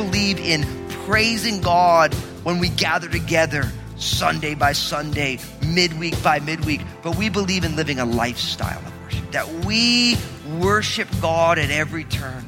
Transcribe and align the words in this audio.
believe 0.00 0.40
in 0.40 0.64
praising 1.04 1.60
God 1.60 2.14
when 2.42 2.58
we 2.58 2.68
gather 2.70 3.08
together 3.08 3.70
Sunday 4.00 4.54
by 4.54 4.72
Sunday, 4.72 5.38
midweek 5.66 6.20
by 6.22 6.40
midweek, 6.40 6.80
but 7.02 7.16
we 7.16 7.28
believe 7.28 7.64
in 7.64 7.76
living 7.76 8.00
a 8.00 8.04
lifestyle 8.04 8.78
of 8.78 9.02
worship. 9.02 9.30
That 9.30 9.48
we 9.66 10.16
worship 10.58 11.08
God 11.20 11.58
at 11.58 11.70
every 11.70 12.04
turn. 12.04 12.44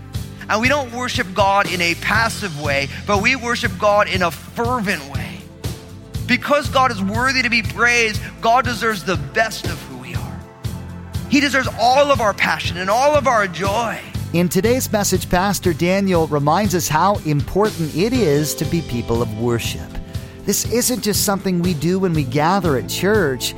And 0.49 0.61
we 0.61 0.69
don't 0.69 0.93
worship 0.93 1.27
God 1.35 1.71
in 1.71 1.81
a 1.81 1.95
passive 1.97 2.61
way, 2.61 2.89
but 3.07 3.23
we 3.23 3.37
worship 3.37 3.73
God 3.79 4.09
in 4.09 4.23
a 4.23 4.31
fervent 4.31 5.05
way. 5.13 5.41
Because 6.27 6.69
God 6.71 6.91
is 6.91 7.03
worthy 7.03 7.43
to 7.43 7.51
be 7.51 7.63
praised, 7.63 8.21
God 8.41 8.65
deserves 8.65 9.05
the 9.05 9.17
best 9.17 9.67
of 9.67 9.81
who 9.83 9.99
we 9.99 10.15
are. 10.15 10.41
He 11.29 11.41
deserves 11.41 11.69
all 11.79 12.11
of 12.11 12.21
our 12.21 12.33
passion 12.33 12.79
and 12.79 12.89
all 12.89 13.15
of 13.15 13.27
our 13.27 13.47
joy. 13.47 14.01
In 14.33 14.49
today's 14.49 14.91
message, 14.91 15.29
Pastor 15.29 15.75
Daniel 15.75 16.27
reminds 16.29 16.75
us 16.75 16.89
how 16.89 17.17
important 17.27 17.95
it 17.95 18.15
is 18.15 18.55
to 18.55 18.65
be 18.65 18.81
people 18.83 19.21
of 19.21 19.39
worship. 19.39 19.91
This 20.45 20.71
isn't 20.73 21.05
just 21.05 21.25
something 21.25 21.63
we 21.63 21.75
do 21.75 22.01
when 22.01 22.15
we 22.15 22.25
gather 22.25 22.77
at 22.77 22.89
church. 22.89 23.55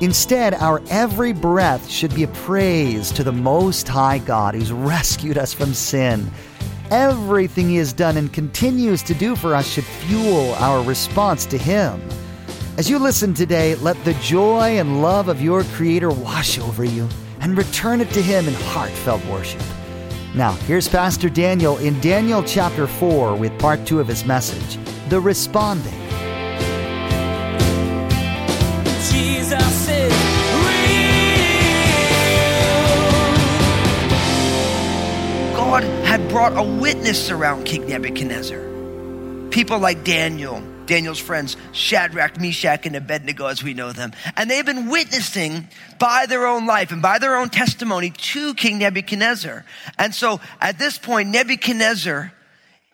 Instead, 0.00 0.54
our 0.54 0.80
every 0.88 1.32
breath 1.32 1.88
should 1.88 2.14
be 2.14 2.22
a 2.22 2.28
praise 2.28 3.10
to 3.12 3.24
the 3.24 3.32
Most 3.32 3.88
High 3.88 4.18
God 4.18 4.54
who's 4.54 4.70
rescued 4.70 5.36
us 5.36 5.52
from 5.52 5.74
sin. 5.74 6.30
Everything 6.92 7.68
He 7.68 7.76
has 7.76 7.92
done 7.92 8.16
and 8.16 8.32
continues 8.32 9.02
to 9.02 9.14
do 9.14 9.34
for 9.34 9.52
us 9.52 9.66
should 9.66 9.84
fuel 9.84 10.54
our 10.54 10.84
response 10.84 11.44
to 11.46 11.58
Him. 11.58 12.00
As 12.76 12.88
you 12.88 13.00
listen 13.00 13.34
today, 13.34 13.74
let 13.74 14.02
the 14.04 14.14
joy 14.14 14.78
and 14.78 15.02
love 15.02 15.26
of 15.26 15.42
your 15.42 15.64
Creator 15.64 16.10
wash 16.10 16.60
over 16.60 16.84
you 16.84 17.08
and 17.40 17.58
return 17.58 18.00
it 18.00 18.10
to 18.10 18.22
Him 18.22 18.46
in 18.46 18.54
heartfelt 18.54 19.24
worship. 19.26 19.62
Now, 20.36 20.52
here's 20.52 20.86
Pastor 20.86 21.28
Daniel 21.28 21.78
in 21.78 21.98
Daniel 22.00 22.44
chapter 22.44 22.86
4 22.86 23.34
with 23.34 23.58
part 23.58 23.84
2 23.84 23.98
of 23.98 24.06
his 24.06 24.24
message 24.24 24.78
The 25.08 25.18
Responding. 25.18 25.97
God 35.68 35.82
had 36.06 36.26
brought 36.30 36.56
a 36.56 36.62
witness 36.62 37.30
around 37.30 37.64
King 37.64 37.88
Nebuchadnezzar. 37.88 39.50
People 39.50 39.78
like 39.78 40.02
Daniel, 40.02 40.62
Daniel's 40.86 41.18
friends, 41.18 41.58
Shadrach, 41.72 42.40
Meshach, 42.40 42.86
and 42.86 42.96
Abednego, 42.96 43.44
as 43.48 43.62
we 43.62 43.74
know 43.74 43.92
them. 43.92 44.14
And 44.34 44.50
they've 44.50 44.64
been 44.64 44.88
witnessing 44.88 45.68
by 45.98 46.24
their 46.24 46.46
own 46.46 46.66
life 46.66 46.90
and 46.90 47.02
by 47.02 47.18
their 47.18 47.36
own 47.36 47.50
testimony 47.50 48.08
to 48.08 48.54
King 48.54 48.78
Nebuchadnezzar. 48.78 49.66
And 49.98 50.14
so 50.14 50.40
at 50.58 50.78
this 50.78 50.96
point, 50.96 51.28
Nebuchadnezzar 51.28 52.32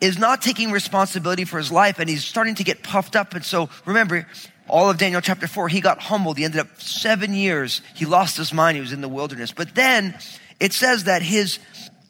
is 0.00 0.18
not 0.18 0.42
taking 0.42 0.72
responsibility 0.72 1.44
for 1.44 1.58
his 1.58 1.70
life 1.70 2.00
and 2.00 2.10
he's 2.10 2.24
starting 2.24 2.56
to 2.56 2.64
get 2.64 2.82
puffed 2.82 3.14
up. 3.14 3.34
And 3.34 3.44
so 3.44 3.68
remember, 3.86 4.26
all 4.66 4.90
of 4.90 4.98
Daniel 4.98 5.20
chapter 5.20 5.46
4, 5.46 5.68
he 5.68 5.80
got 5.80 6.00
humbled. 6.00 6.38
He 6.38 6.44
ended 6.44 6.58
up 6.58 6.80
seven 6.80 7.34
years. 7.34 7.82
He 7.94 8.04
lost 8.04 8.36
his 8.36 8.52
mind. 8.52 8.74
He 8.74 8.80
was 8.80 8.92
in 8.92 9.00
the 9.00 9.08
wilderness. 9.08 9.52
But 9.52 9.76
then 9.76 10.18
it 10.60 10.72
says 10.72 11.04
that 11.04 11.22
his, 11.22 11.58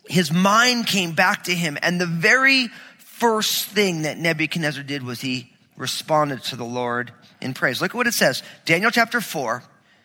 his 0.06 0.32
mind 0.32 0.86
came 0.86 1.12
back 1.12 1.44
to 1.44 1.54
him. 1.54 1.78
And 1.82 2.00
the 2.00 2.06
very 2.06 2.68
first 2.98 3.66
thing 3.66 4.02
that 4.02 4.18
Nebuchadnezzar 4.18 4.82
did 4.82 5.02
was 5.02 5.20
he 5.20 5.52
responded 5.76 6.42
to 6.44 6.56
the 6.56 6.64
Lord 6.64 7.12
in 7.40 7.54
praise. 7.54 7.80
Look 7.80 7.92
at 7.92 7.96
what 7.96 8.06
it 8.06 8.14
says. 8.14 8.42
Daniel 8.64 8.90
chapter 8.90 9.20
4, 9.20 9.62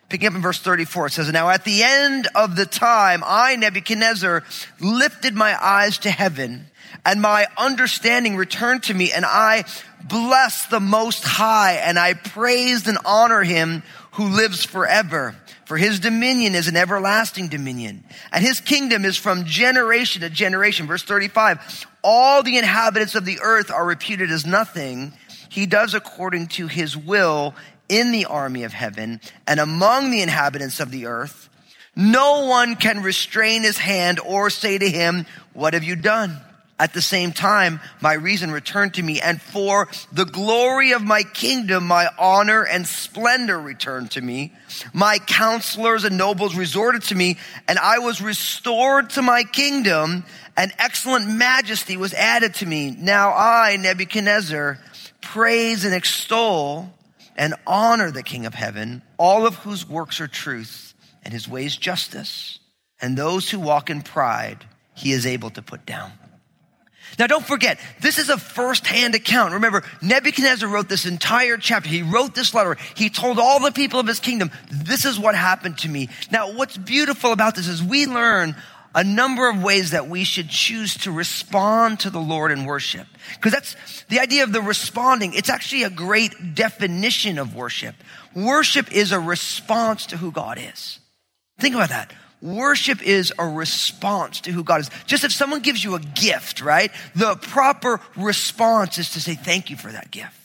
picking 0.09 0.27
up 0.27 0.35
in 0.35 0.41
verse 0.41 0.59
34, 0.59 1.07
it 1.07 1.11
says, 1.11 1.31
Now 1.31 1.49
at 1.49 1.63
the 1.63 1.83
end 1.83 2.27
of 2.35 2.55
the 2.55 2.65
time, 2.65 3.23
I, 3.25 3.55
Nebuchadnezzar, 3.55 4.43
lifted 4.79 5.35
my 5.35 5.55
eyes 5.63 5.97
to 5.99 6.11
heaven 6.11 6.67
and 7.05 7.21
my 7.21 7.47
understanding 7.57 8.35
returned 8.35 8.83
to 8.83 8.93
me 8.93 9.11
and 9.11 9.25
I 9.25 9.65
blessed 10.03 10.69
the 10.69 10.79
most 10.79 11.23
high 11.23 11.73
and 11.73 11.99
I 11.99 12.13
praised 12.13 12.87
and 12.87 12.97
honor 13.05 13.43
him 13.43 13.83
who 14.11 14.27
lives 14.29 14.63
forever. 14.63 15.35
For 15.65 15.77
his 15.77 15.99
dominion 15.99 16.55
is 16.55 16.67
an 16.67 16.75
everlasting 16.75 17.47
dominion 17.47 18.03
and 18.31 18.43
his 18.43 18.59
kingdom 18.59 19.05
is 19.05 19.17
from 19.17 19.45
generation 19.45 20.21
to 20.21 20.29
generation. 20.29 20.87
Verse 20.87 21.03
35. 21.03 21.85
All 22.03 22.41
the 22.41 22.57
inhabitants 22.57 23.15
of 23.15 23.25
the 23.25 23.39
earth 23.41 23.69
are 23.69 23.85
reputed 23.85 24.31
as 24.31 24.45
nothing. 24.45 25.13
He 25.49 25.65
does 25.65 25.93
according 25.93 26.47
to 26.47 26.67
his 26.67 26.97
will 26.97 27.53
in 27.87 28.11
the 28.11 28.25
army 28.25 28.63
of 28.63 28.73
heaven 28.73 29.21
and 29.47 29.59
among 29.59 30.11
the 30.11 30.21
inhabitants 30.21 30.79
of 30.79 30.91
the 30.91 31.07
earth. 31.07 31.49
No 31.95 32.45
one 32.47 32.75
can 32.75 33.03
restrain 33.03 33.63
his 33.63 33.77
hand 33.77 34.19
or 34.19 34.49
say 34.49 34.77
to 34.77 34.89
him, 34.89 35.25
what 35.53 35.73
have 35.73 35.83
you 35.83 35.95
done? 35.95 36.39
At 36.79 36.93
the 36.93 37.01
same 37.01 37.33
time, 37.33 37.81
my 37.99 38.13
reason 38.13 38.51
returned 38.51 38.93
to 38.93 39.03
me, 39.03 39.19
and 39.19 39.41
for 39.41 39.89
the 40.13 40.23
glory 40.23 40.93
of 40.93 41.01
my 41.01 41.23
kingdom, 41.23 41.85
my 41.85 42.07
honor 42.17 42.63
and 42.63 42.87
splendor 42.87 43.59
returned 43.59 44.11
to 44.11 44.21
me. 44.21 44.53
My 44.93 45.19
counselors 45.19 46.05
and 46.05 46.17
nobles 46.17 46.55
resorted 46.55 47.03
to 47.03 47.15
me, 47.15 47.37
and 47.67 47.77
I 47.77 47.99
was 47.99 48.21
restored 48.21 49.09
to 49.11 49.21
my 49.21 49.43
kingdom, 49.43 50.23
and 50.55 50.71
excellent 50.79 51.27
majesty 51.27 51.97
was 51.97 52.13
added 52.13 52.53
to 52.55 52.65
me. 52.65 52.91
Now 52.91 53.33
I, 53.33 53.75
Nebuchadnezzar, 53.75 54.79
praise 55.19 55.83
and 55.83 55.93
extol 55.93 56.93
and 57.35 57.55
honor 57.67 58.09
the 58.09 58.23
King 58.23 58.45
of 58.45 58.53
heaven, 58.53 59.01
all 59.17 59.45
of 59.45 59.55
whose 59.55 59.87
works 59.87 60.21
are 60.21 60.27
truth 60.27 60.93
and 61.23 61.33
his 61.33 61.47
ways 61.47 61.75
justice. 61.75 62.59
And 63.01 63.17
those 63.17 63.49
who 63.49 63.59
walk 63.59 63.89
in 63.89 64.01
pride, 64.01 64.65
he 64.93 65.11
is 65.11 65.25
able 65.25 65.49
to 65.51 65.61
put 65.61 65.85
down. 65.85 66.11
Now 67.17 67.27
don't 67.27 67.45
forget, 67.45 67.79
this 67.99 68.17
is 68.17 68.29
a 68.29 68.37
first-hand 68.37 69.15
account. 69.15 69.53
Remember, 69.53 69.83
Nebuchadnezzar 70.01 70.69
wrote 70.69 70.89
this 70.89 71.05
entire 71.05 71.57
chapter. 71.57 71.89
He 71.89 72.01
wrote 72.01 72.35
this 72.35 72.53
letter. 72.53 72.77
He 72.95 73.09
told 73.09 73.39
all 73.39 73.59
the 73.59 73.71
people 73.71 73.99
of 73.99 74.07
his 74.07 74.19
kingdom, 74.19 74.51
this 74.71 75.05
is 75.05 75.19
what 75.19 75.35
happened 75.35 75.79
to 75.79 75.89
me. 75.89 76.09
Now 76.31 76.51
what's 76.53 76.77
beautiful 76.77 77.31
about 77.31 77.55
this 77.55 77.67
is 77.67 77.81
we 77.81 78.05
learn 78.05 78.55
a 78.95 79.03
number 79.03 79.49
of 79.49 79.61
ways 79.61 79.91
that 79.91 80.07
we 80.07 80.23
should 80.23 80.49
choose 80.49 80.95
to 80.95 81.11
respond 81.11 81.99
to 81.99 82.09
the 82.09 82.19
Lord 82.19 82.51
in 82.51 82.65
worship. 82.65 83.05
Because 83.35 83.51
that's 83.51 83.75
the 84.09 84.19
idea 84.19 84.43
of 84.43 84.51
the 84.51 84.61
responding. 84.61 85.33
It's 85.33 85.49
actually 85.49 85.83
a 85.83 85.89
great 85.89 86.55
definition 86.55 87.37
of 87.37 87.55
worship. 87.55 87.95
Worship 88.35 88.91
is 88.91 89.11
a 89.11 89.19
response 89.19 90.07
to 90.07 90.17
who 90.17 90.31
God 90.31 90.59
is. 90.59 90.99
Think 91.59 91.75
about 91.75 91.89
that. 91.89 92.11
Worship 92.41 93.01
is 93.01 93.33
a 93.37 93.45
response 93.45 94.41
to 94.41 94.51
who 94.51 94.63
God 94.63 94.81
is. 94.81 94.89
Just 95.05 95.23
if 95.23 95.31
someone 95.31 95.59
gives 95.59 95.83
you 95.83 95.95
a 95.95 95.99
gift, 95.99 96.61
right? 96.61 96.91
The 97.15 97.35
proper 97.35 97.99
response 98.15 98.97
is 98.97 99.11
to 99.11 99.21
say 99.21 99.35
thank 99.35 99.69
you 99.69 99.75
for 99.75 99.91
that 99.91 100.09
gift. 100.09 100.35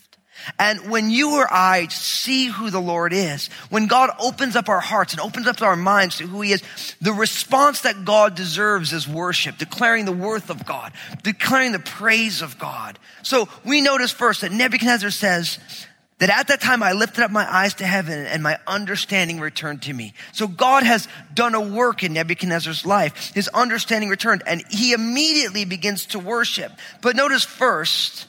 And 0.59 0.91
when 0.91 1.11
you 1.11 1.37
or 1.37 1.47
I 1.51 1.87
see 1.89 2.47
who 2.47 2.71
the 2.71 2.81
Lord 2.81 3.13
is, 3.13 3.47
when 3.71 3.87
God 3.87 4.11
opens 4.19 4.57
up 4.57 4.69
our 4.69 4.81
hearts 4.81 5.13
and 5.13 5.21
opens 5.21 5.47
up 5.47 5.63
our 5.63 5.77
minds 5.77 6.19
to 6.19 6.27
who 6.27 6.41
He 6.43 6.53
is, 6.53 6.63
the 7.01 7.13
response 7.13 7.83
that 7.83 8.05
God 8.05 8.35
deserves 8.35 8.93
is 8.93 9.09
worship, 9.09 9.57
declaring 9.57 10.05
the 10.05 10.13
worth 10.13 10.51
of 10.51 10.67
God, 10.67 10.93
declaring 11.23 11.73
the 11.73 11.79
praise 11.79 12.43
of 12.43 12.59
God. 12.59 12.99
So 13.23 13.49
we 13.65 13.81
notice 13.81 14.11
first 14.11 14.43
that 14.43 14.53
Nebuchadnezzar 14.53 15.11
says, 15.11 15.59
that 16.19 16.31
at 16.31 16.49
that 16.49 16.61
time 16.61 16.83
I 16.83 16.93
lifted 16.93 17.25
up 17.25 17.31
my 17.31 17.51
eyes 17.53 17.75
to 17.75 17.87
heaven 17.87 18.27
and 18.27 18.43
my 18.43 18.59
understanding 18.67 19.41
returned 19.41 19.83
to 19.83 19.93
me. 19.93 20.15
So 20.33 20.47
God 20.47 20.83
has 20.85 21.09
done 21.33 21.55
a 21.55 21.61
work 21.61 22.03
in 22.03 22.13
Nebuchadnezzar's 22.13 22.87
life. 22.87 23.33
His 23.35 23.49
understanding 23.49 24.11
returned 24.11 24.43
and 24.47 24.63
he 24.71 24.93
immediately 24.93 25.65
begins 25.65 26.07
to 26.07 26.19
worship. 26.19 26.73
But 27.03 27.17
notice 27.17 27.45
first 27.45 28.27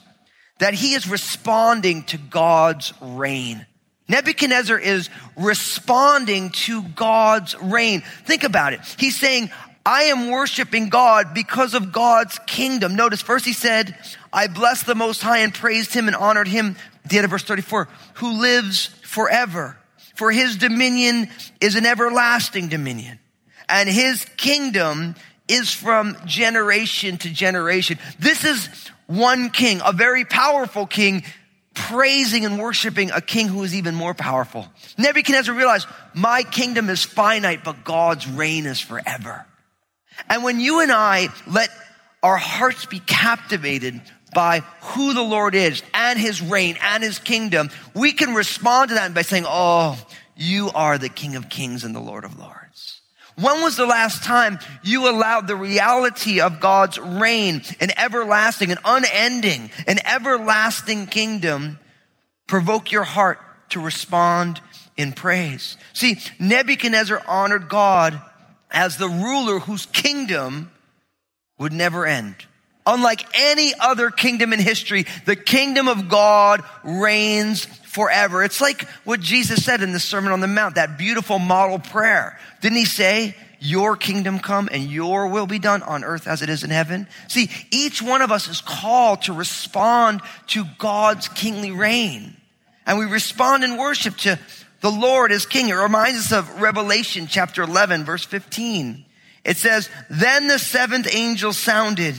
that 0.58 0.74
he 0.74 0.94
is 0.94 1.08
responding 1.08 2.04
to 2.04 2.18
God's 2.18 2.92
reign. 3.00 3.66
Nebuchadnezzar 4.08 4.78
is 4.78 5.10
responding 5.36 6.50
to 6.50 6.82
God's 6.82 7.56
reign. 7.60 8.02
Think 8.24 8.44
about 8.44 8.72
it. 8.72 8.80
He's 8.98 9.18
saying, 9.18 9.50
I 9.86 10.04
am 10.04 10.30
worshiping 10.30 10.88
God 10.88 11.32
because 11.32 11.74
of 11.74 11.92
God's 11.92 12.40
kingdom. 12.40 12.96
Notice 12.96 13.22
first 13.22 13.44
he 13.44 13.52
said, 13.52 13.96
I 14.32 14.48
blessed 14.48 14.84
the 14.84 14.96
most 14.96 15.22
high 15.22 15.38
and 15.38 15.54
praised 15.54 15.94
him 15.94 16.08
and 16.08 16.16
honored 16.16 16.48
him 16.48 16.74
the 17.08 17.18
end 17.18 17.24
of 17.24 17.30
verse 17.30 17.44
34, 17.44 17.86
who 18.14 18.40
lives 18.40 18.86
forever. 19.04 19.78
For 20.16 20.32
his 20.32 20.56
dominion 20.56 21.28
is 21.60 21.76
an 21.76 21.86
everlasting 21.86 22.66
dominion 22.66 23.20
and 23.68 23.88
his 23.88 24.24
kingdom 24.36 25.14
is 25.46 25.70
from 25.70 26.16
generation 26.26 27.18
to 27.18 27.30
generation. 27.30 27.98
This 28.18 28.44
is 28.44 28.68
one 29.06 29.50
king, 29.50 29.80
a 29.84 29.92
very 29.92 30.24
powerful 30.24 30.86
king, 30.86 31.22
praising 31.74 32.44
and 32.44 32.58
worshiping 32.58 33.12
a 33.12 33.20
king 33.20 33.46
who 33.46 33.62
is 33.62 33.74
even 33.74 33.94
more 33.94 34.14
powerful. 34.14 34.66
Nebuchadnezzar 34.98 35.54
realized, 35.54 35.86
my 36.14 36.42
kingdom 36.42 36.90
is 36.90 37.04
finite, 37.04 37.62
but 37.62 37.84
God's 37.84 38.26
reign 38.26 38.66
is 38.66 38.80
forever. 38.80 39.46
And 40.28 40.42
when 40.42 40.60
you 40.60 40.80
and 40.80 40.92
I 40.92 41.28
let 41.46 41.70
our 42.22 42.36
hearts 42.36 42.86
be 42.86 43.00
captivated 43.00 44.00
by 44.34 44.60
who 44.80 45.14
the 45.14 45.22
Lord 45.22 45.54
is 45.54 45.82
and 45.94 46.18
his 46.18 46.42
reign 46.42 46.76
and 46.82 47.02
his 47.02 47.18
kingdom, 47.18 47.70
we 47.94 48.12
can 48.12 48.34
respond 48.34 48.90
to 48.90 48.96
that 48.96 49.14
by 49.14 49.22
saying, 49.22 49.44
Oh, 49.46 49.98
you 50.36 50.70
are 50.74 50.98
the 50.98 51.08
King 51.08 51.36
of 51.36 51.48
kings 51.48 51.84
and 51.84 51.94
the 51.94 52.00
Lord 52.00 52.24
of 52.24 52.38
lords. 52.38 53.00
When 53.36 53.62
was 53.62 53.76
the 53.76 53.86
last 53.86 54.24
time 54.24 54.58
you 54.82 55.10
allowed 55.10 55.46
the 55.46 55.56
reality 55.56 56.40
of 56.40 56.58
God's 56.58 56.98
reign, 56.98 57.62
an 57.80 57.90
everlasting, 57.96 58.72
an 58.72 58.78
unending, 58.84 59.70
an 59.86 59.98
everlasting 60.06 61.06
kingdom 61.06 61.78
provoke 62.46 62.92
your 62.92 63.04
heart 63.04 63.38
to 63.70 63.80
respond 63.80 64.60
in 64.96 65.12
praise? 65.12 65.76
See, 65.92 66.18
Nebuchadnezzar 66.38 67.22
honored 67.28 67.68
God 67.68 68.20
as 68.70 68.96
the 68.96 69.08
ruler 69.08 69.58
whose 69.58 69.86
kingdom 69.86 70.70
would 71.58 71.72
never 71.72 72.06
end. 72.06 72.34
Unlike 72.86 73.26
any 73.34 73.72
other 73.80 74.10
kingdom 74.10 74.52
in 74.52 74.60
history, 74.60 75.06
the 75.24 75.34
kingdom 75.34 75.88
of 75.88 76.08
God 76.08 76.62
reigns 76.84 77.64
forever. 77.64 78.44
It's 78.44 78.60
like 78.60 78.88
what 79.04 79.20
Jesus 79.20 79.64
said 79.64 79.82
in 79.82 79.92
the 79.92 79.98
Sermon 79.98 80.32
on 80.32 80.40
the 80.40 80.46
Mount, 80.46 80.76
that 80.76 80.96
beautiful 80.96 81.40
model 81.40 81.80
prayer. 81.80 82.38
Didn't 82.60 82.78
he 82.78 82.84
say, 82.84 83.34
your 83.58 83.96
kingdom 83.96 84.38
come 84.38 84.68
and 84.70 84.84
your 84.84 85.28
will 85.28 85.46
be 85.46 85.58
done 85.58 85.82
on 85.82 86.04
earth 86.04 86.28
as 86.28 86.42
it 86.42 86.48
is 86.48 86.62
in 86.62 86.70
heaven? 86.70 87.08
See, 87.26 87.50
each 87.70 88.02
one 88.02 88.22
of 88.22 88.30
us 88.30 88.48
is 88.48 88.60
called 88.60 89.22
to 89.22 89.32
respond 89.32 90.20
to 90.48 90.64
God's 90.78 91.26
kingly 91.28 91.72
reign. 91.72 92.36
And 92.86 92.98
we 92.98 93.06
respond 93.06 93.64
in 93.64 93.78
worship 93.78 94.16
to 94.18 94.38
the 94.86 95.00
Lord 95.00 95.32
is 95.32 95.46
king. 95.46 95.68
It 95.68 95.74
reminds 95.74 96.26
us 96.26 96.32
of 96.32 96.62
Revelation 96.62 97.26
chapter 97.28 97.62
11 97.62 98.04
verse 98.04 98.24
15. 98.24 99.04
It 99.44 99.56
says, 99.56 99.90
then 100.08 100.46
the 100.46 100.60
seventh 100.60 101.12
angel 101.12 101.52
sounded 101.52 102.14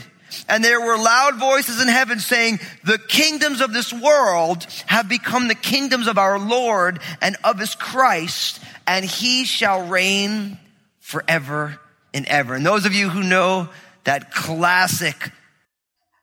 and 0.49 0.61
there 0.61 0.81
were 0.81 0.97
loud 0.97 1.39
voices 1.39 1.81
in 1.81 1.87
heaven 1.87 2.19
saying, 2.19 2.59
the 2.83 2.97
kingdoms 2.97 3.61
of 3.61 3.71
this 3.71 3.93
world 3.93 4.67
have 4.87 5.07
become 5.07 5.47
the 5.47 5.55
kingdoms 5.55 6.07
of 6.07 6.17
our 6.17 6.37
Lord 6.37 6.99
and 7.21 7.37
of 7.45 7.57
his 7.57 7.73
Christ, 7.73 8.59
and 8.85 9.05
he 9.05 9.45
shall 9.45 9.87
reign 9.87 10.57
forever 10.99 11.79
and 12.13 12.25
ever. 12.25 12.53
And 12.53 12.65
those 12.65 12.85
of 12.85 12.93
you 12.93 13.07
who 13.07 13.23
know 13.23 13.69
that 14.03 14.33
classic 14.33 15.31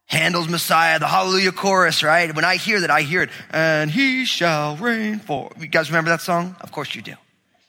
Handel's 0.07 0.49
Messiah, 0.49 0.99
the 0.99 1.07
Hallelujah 1.07 1.53
chorus, 1.53 2.03
right? 2.03 2.35
When 2.35 2.45
I 2.45 2.57
hear 2.57 2.81
that, 2.81 2.91
I 2.91 3.03
hear 3.03 3.23
it, 3.23 3.31
and 3.51 3.91
he 3.91 4.25
shall 4.25 4.77
reign 4.77 5.19
for. 5.19 5.51
You 5.59 5.67
guys 5.67 5.91
remember 5.91 6.11
that 6.11 6.21
song? 6.21 6.57
Of 6.61 6.73
course 6.73 6.95
you 6.95 7.03
do. 7.03 7.15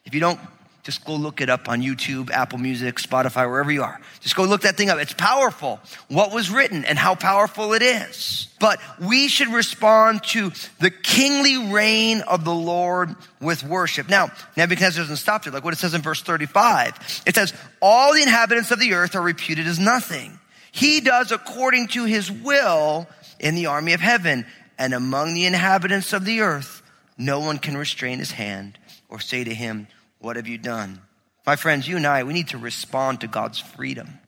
If 0.06 0.14
you 0.14 0.20
don't, 0.20 0.40
just 0.84 1.04
go 1.04 1.16
look 1.16 1.42
it 1.42 1.50
up 1.50 1.68
on 1.68 1.82
YouTube, 1.82 2.30
Apple 2.30 2.60
Music, 2.60 2.98
Spotify, 2.98 3.50
wherever 3.50 3.72
you 3.72 3.82
are. 3.82 4.00
Just 4.20 4.36
go 4.36 4.44
look 4.44 4.62
that 4.62 4.78
thing 4.78 4.92
up. 4.92 5.00
It's 5.00 5.14
powerful. 5.14 5.80
What 6.10 6.32
was 6.32 6.52
written 6.52 6.86
and 6.86 7.00
how 7.00 7.16
powerful 7.16 7.74
it 7.74 7.82
is. 7.82 8.50
But 8.60 8.80
we 9.02 9.28
should 9.28 9.48
respond 9.48 10.24
to 10.26 10.52
the 10.80 10.92
kingly 10.92 11.72
reign 11.72 12.22
of 12.22 12.46
the 12.46 12.54
Lord 12.54 13.16
with 13.42 13.64
worship. 13.64 14.10
Now, 14.10 14.30
Nebuchadnezzar 14.56 15.04
doesn't 15.04 15.16
stop 15.16 15.44
there. 15.44 15.54
Like 15.54 15.64
what 15.64 15.74
it 15.74 15.78
says 15.78 15.96
in 15.96 16.04
verse 16.04 16.22
35. 16.22 17.24
It 17.26 17.34
says, 17.34 17.52
all 17.82 18.14
the 18.14 18.22
inhabitants 18.22 18.70
of 18.70 18.80
the 18.80 18.94
earth 18.94 19.16
are 19.16 19.24
reputed 19.24 19.66
as 19.66 19.80
nothing. 19.80 20.38
He 20.76 21.00
does 21.00 21.32
according 21.32 21.88
to 21.90 22.04
his 22.04 22.30
will 22.30 23.08
in 23.40 23.56
the 23.56 23.68
army 23.68 23.94
of 23.94 24.02
heaven. 24.02 24.46
And 24.78 24.94
among 24.94 25.34
the 25.34 25.46
inhabitants 25.46 26.12
of 26.12 26.26
the 26.26 26.42
earth, 26.42 26.84
no 27.18 27.40
one 27.40 27.60
can 27.60 27.78
restrain 27.78 28.20
his 28.20 28.32
hand 28.32 28.78
or 29.08 29.22
say 29.22 29.46
to 29.46 29.54
him, 29.54 29.88
what 30.20 30.36
have 30.36 30.50
you 30.50 30.58
done? 30.58 31.00
My 31.46 31.56
friends, 31.56 31.88
you 31.88 31.96
and 31.96 32.06
I, 32.06 32.24
we 32.24 32.34
need 32.34 32.50
to 32.50 32.58
respond 32.58 33.22
to 33.22 33.28
God's 33.28 33.58
freedom. 33.58 34.20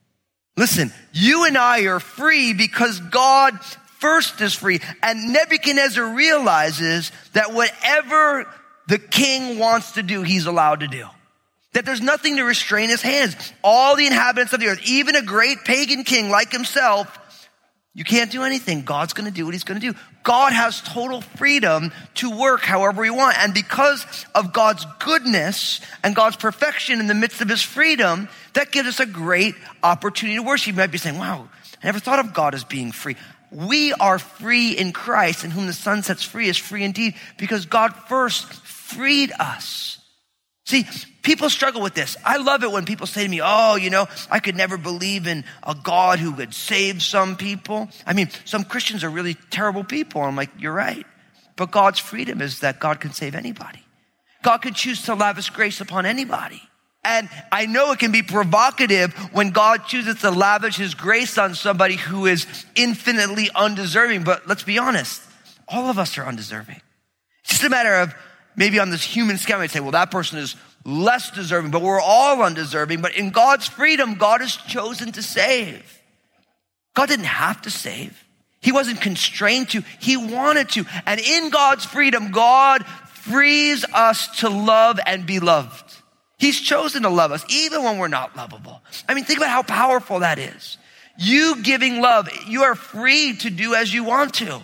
Listen, 0.56 0.94
you 1.12 1.44
and 1.44 1.58
I 1.58 1.82
are 1.82 2.00
free 2.00 2.54
because 2.54 3.02
God 3.02 3.60
first 4.00 4.40
is 4.40 4.54
free. 4.54 4.80
And 5.04 5.34
Nebuchadnezzar 5.34 6.16
realizes 6.16 7.12
that 7.34 7.54
whatever 7.54 8.48
the 8.88 9.00
king 9.00 9.60
wants 9.60 9.92
to 9.94 10.02
do, 10.02 10.22
he's 10.22 10.46
allowed 10.46 10.80
to 10.80 10.88
do. 10.88 11.08
That 11.74 11.86
there's 11.86 12.02
nothing 12.02 12.38
to 12.38 12.44
restrain 12.44 12.90
his 12.90 13.02
hands. 13.02 13.36
All 13.64 13.96
the 13.96 14.08
inhabitants 14.08 14.54
of 14.54 14.60
the 14.60 14.68
earth, 14.68 14.82
even 14.86 15.16
a 15.16 15.22
great 15.22 15.60
pagan 15.66 16.04
king 16.04 16.30
like 16.30 16.52
himself, 16.52 17.20
you 17.94 18.04
can't 18.04 18.32
do 18.32 18.44
anything. 18.44 18.84
God's 18.84 19.14
going 19.14 19.28
to 19.28 19.34
do 19.34 19.46
what 19.46 19.56
he's 19.56 19.64
going 19.64 19.82
to 19.82 19.92
do. 19.92 19.98
God 20.24 20.54
has 20.54 20.82
total 20.82 21.22
freedom 21.22 21.92
to 22.16 22.30
work 22.30 22.62
however 22.62 23.04
he 23.04 23.10
wants. 23.10 23.40
And 23.40 23.56
because 23.56 24.06
of 24.36 24.54
God's 24.54 24.86
goodness 25.00 25.82
and 26.04 26.16
God's 26.16 26.36
perfection 26.36 27.00
in 27.00 27.08
the 27.08 27.16
midst 27.16 27.42
of 27.42 27.50
his 27.50 27.64
freedom, 27.64 28.30
that 28.54 28.72
gives 28.72 28.88
us 28.88 29.00
a 29.00 29.06
great 29.06 29.56
opportunity 29.82 30.38
to 30.38 30.44
worship. 30.44 30.68
You 30.68 30.74
might 30.74 30.92
be 30.92 31.00
saying, 31.00 31.18
wow, 31.18 31.50
I 31.82 31.86
never 31.88 32.00
thought 32.00 32.20
of 32.20 32.34
God 32.36 32.54
as 32.54 32.64
being 32.64 32.92
free. 32.92 33.16
We 33.52 33.94
are 33.94 34.20
free 34.20 34.74
in 34.74 34.92
Christ, 34.92 35.44
and 35.44 35.54
whom 35.54 35.68
the 35.68 35.74
Son 35.74 36.04
sets 36.04 36.22
free 36.22 36.50
is 36.50 36.58
free 36.58 36.84
indeed, 36.84 37.16
because 37.38 37.66
God 37.66 37.96
first 38.08 38.52
freed 38.52 39.32
us. 39.40 40.00
See, 40.66 40.86
people 41.28 41.50
struggle 41.50 41.82
with 41.82 41.94
this. 41.94 42.16
I 42.24 42.38
love 42.38 42.64
it 42.64 42.72
when 42.72 42.86
people 42.86 43.06
say 43.06 43.24
to 43.24 43.30
me, 43.30 43.42
Oh, 43.44 43.76
you 43.76 43.90
know, 43.90 44.08
I 44.32 44.40
could 44.40 44.56
never 44.56 44.78
believe 44.78 45.28
in 45.28 45.44
a 45.62 45.76
God 45.76 46.20
who 46.20 46.32
would 46.32 46.54
save 46.54 47.04
some 47.04 47.36
people. 47.36 47.90
I 48.06 48.14
mean, 48.14 48.30
some 48.46 48.64
Christians 48.64 49.04
are 49.04 49.10
really 49.10 49.36
terrible 49.52 49.84
people. 49.84 50.22
I'm 50.22 50.38
like, 50.38 50.50
You're 50.58 50.74
right. 50.74 51.06
But 51.58 51.70
God's 51.72 52.00
freedom 52.00 52.42
is 52.42 52.62
that 52.62 52.80
God 52.80 53.02
can 53.02 53.12
save 53.12 53.36
anybody. 53.36 53.84
God 54.42 54.60
can 54.60 54.74
choose 54.74 55.04
to 55.04 55.16
lavish 55.16 55.50
grace 55.50 55.82
upon 55.82 56.06
anybody. 56.06 56.62
And 57.04 57.30
I 57.52 57.66
know 57.66 57.92
it 57.92 58.00
can 58.00 58.12
be 58.12 58.24
provocative 58.24 59.14
when 59.34 59.52
God 59.52 59.86
chooses 59.86 60.22
to 60.22 60.32
lavish 60.32 60.78
his 60.78 60.94
grace 60.94 61.38
on 61.38 61.56
somebody 61.56 61.96
who 61.96 62.26
is 62.26 62.48
infinitely 62.76 63.50
undeserving. 63.54 64.24
But 64.24 64.48
let's 64.48 64.64
be 64.64 64.78
honest, 64.78 65.22
all 65.68 65.90
of 65.90 66.00
us 66.00 66.18
are 66.18 66.26
undeserving. 66.26 66.82
It's 67.44 67.52
just 67.52 67.64
a 67.64 67.70
matter 67.70 67.96
of 67.96 68.14
maybe 68.56 68.80
on 68.80 68.90
this 68.90 69.04
human 69.04 69.38
scale, 69.38 69.60
we 69.60 69.68
say, 69.68 69.80
well, 69.80 69.92
that 69.92 70.12
person 70.12 70.40
is 70.40 70.56
less 70.88 71.30
deserving, 71.32 71.70
but 71.70 71.82
we're 71.82 72.02
all 72.02 72.42
undeserving. 72.42 73.02
But 73.02 73.16
in 73.16 73.30
God's 73.30 73.68
freedom, 73.68 74.16
God 74.16 74.40
has 74.40 74.56
chosen 74.56 75.12
to 75.12 75.22
save. 75.22 76.02
God 76.96 77.10
didn't 77.10 77.26
have 77.26 77.62
to 77.64 77.70
save. 77.70 78.24
He 78.62 78.72
wasn't 78.72 79.02
constrained 79.02 79.70
to. 79.70 79.84
He 80.00 80.18
wanted 80.18 80.70
to. 80.70 80.86
And 81.06 81.20
in 81.20 81.50
God's 81.50 81.86
freedom, 81.86 82.32
God 82.32 82.86
frees 82.86 83.86
us 83.94 84.40
to 84.40 84.50
love 84.50 85.00
and 85.06 85.26
be 85.26 85.40
loved. 85.40 85.94
He's 86.40 86.60
chosen 86.60 87.04
to 87.04 87.10
love 87.10 87.32
us 87.32 87.44
even 87.50 87.84
when 87.84 87.98
we're 87.98 88.08
not 88.08 88.36
lovable. 88.38 88.82
I 89.10 89.14
mean, 89.14 89.26
think 89.26 89.40
about 89.40 89.50
how 89.50 89.64
powerful 89.64 90.20
that 90.20 90.40
is. 90.40 90.78
You 91.20 91.62
giving 91.64 92.00
love, 92.00 92.30
you 92.48 92.64
are 92.64 92.76
free 92.76 93.36
to 93.38 93.50
do 93.50 93.76
as 93.76 93.94
you 93.94 94.04
want 94.04 94.36
to. 94.36 94.64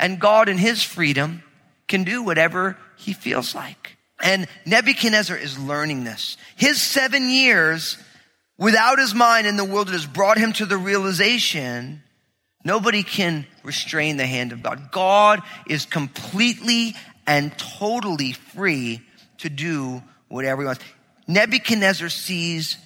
And 0.00 0.18
God 0.18 0.48
in 0.48 0.58
his 0.58 0.82
freedom 0.82 1.42
can 1.86 2.02
do 2.02 2.22
whatever 2.22 2.76
he 2.96 3.12
feels 3.12 3.54
like. 3.54 3.95
And 4.22 4.48
Nebuchadnezzar 4.64 5.36
is 5.36 5.58
learning 5.58 6.04
this. 6.04 6.36
His 6.56 6.80
seven 6.80 7.30
years 7.30 7.98
without 8.58 8.98
his 8.98 9.14
mind 9.14 9.46
in 9.46 9.56
the 9.56 9.64
wilderness 9.64 10.06
brought 10.06 10.38
him 10.38 10.52
to 10.54 10.66
the 10.66 10.78
realization 10.78 12.02
nobody 12.64 13.02
can 13.02 13.46
restrain 13.62 14.16
the 14.16 14.26
hand 14.26 14.52
of 14.52 14.62
God. 14.62 14.90
God 14.90 15.42
is 15.68 15.84
completely 15.84 16.94
and 17.26 17.56
totally 17.58 18.32
free 18.32 19.02
to 19.38 19.48
do 19.48 20.02
whatever 20.28 20.62
he 20.62 20.66
wants. 20.66 20.84
Nebuchadnezzar 21.28 22.08
sees 22.08 22.78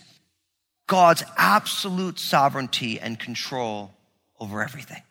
God's 0.87 1.23
absolute 1.37 2.19
sovereignty 2.19 2.99
and 2.99 3.19
control 3.19 3.93
over 4.41 4.63
everything. 4.63 5.03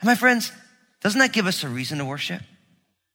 And 0.00 0.08
my 0.08 0.14
friends, 0.14 0.52
doesn't 1.00 1.18
that 1.18 1.32
give 1.32 1.46
us 1.46 1.64
a 1.64 1.68
reason 1.68 1.98
to 1.98 2.04
worship? 2.04 2.42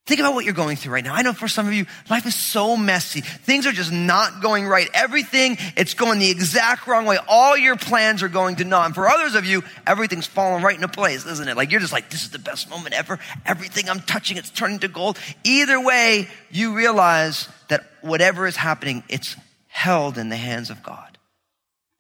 Think 0.06 0.22
about 0.22 0.34
what 0.34 0.44
you're 0.44 0.56
going 0.56 0.76
through 0.76 0.94
right 0.94 1.04
now. 1.04 1.14
I 1.14 1.22
know 1.22 1.34
for 1.34 1.48
some 1.48 1.68
of 1.68 1.74
you, 1.74 1.86
life 2.10 2.26
is 2.26 2.34
so 2.34 2.76
messy. 2.76 3.22
Things 3.22 3.68
are 3.68 3.72
just 3.72 3.92
not 3.92 4.42
going 4.42 4.66
right. 4.66 4.90
Everything, 4.92 5.58
it's 5.78 5.94
going 5.94 6.18
the 6.18 6.32
exact 6.32 6.88
wrong 6.88 7.06
way. 7.06 7.20
All 7.28 7.56
your 7.56 7.76
plans 7.76 8.24
are 8.24 8.28
going 8.28 8.56
to 8.56 8.64
naught. 8.64 8.88
And 8.88 8.96
for 8.96 9.08
others 9.08 9.36
of 9.36 9.46
you, 9.46 9.64
everything's 9.86 10.26
falling 10.26 10.64
right 10.64 10.74
into 10.74 10.88
place, 10.88 11.28
isn't 11.28 11.48
it? 11.48 11.56
Like 11.56 11.70
you're 11.70 11.80
just 11.80 11.94
like, 11.94 12.10
this 12.10 12.24
is 12.24 12.32
the 12.32 12.40
best 12.40 12.72
moment 12.72 12.96
ever. 12.96 13.20
Everything 13.46 13.88
I'm 13.88 14.00
touching, 14.00 14.38
it's 14.38 14.50
turning 14.50 14.80
to 14.80 14.88
gold. 14.88 15.20
Either 15.44 15.80
way, 15.80 16.28
you 16.50 16.76
realize 16.76 17.48
that 17.68 17.84
whatever 18.02 18.48
is 18.48 18.56
happening, 18.56 19.04
it's 19.10 19.36
held 19.68 20.18
in 20.18 20.30
the 20.30 20.38
hands 20.38 20.72
of 20.72 20.82
God. 20.82 21.20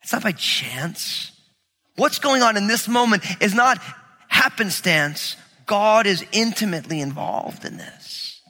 It's 0.02 0.14
not 0.14 0.24
by 0.24 0.32
chance. 0.32 1.32
What's 1.96 2.18
going 2.18 2.42
on 2.42 2.58
in 2.58 2.66
this 2.66 2.88
moment 2.88 3.24
is 3.40 3.54
not 3.54 3.80
happenstance. 4.30 5.36
God 5.70 6.08
is 6.08 6.26
intimately 6.32 7.00
involved 7.00 7.64
in 7.64 7.78
this. 7.78 8.42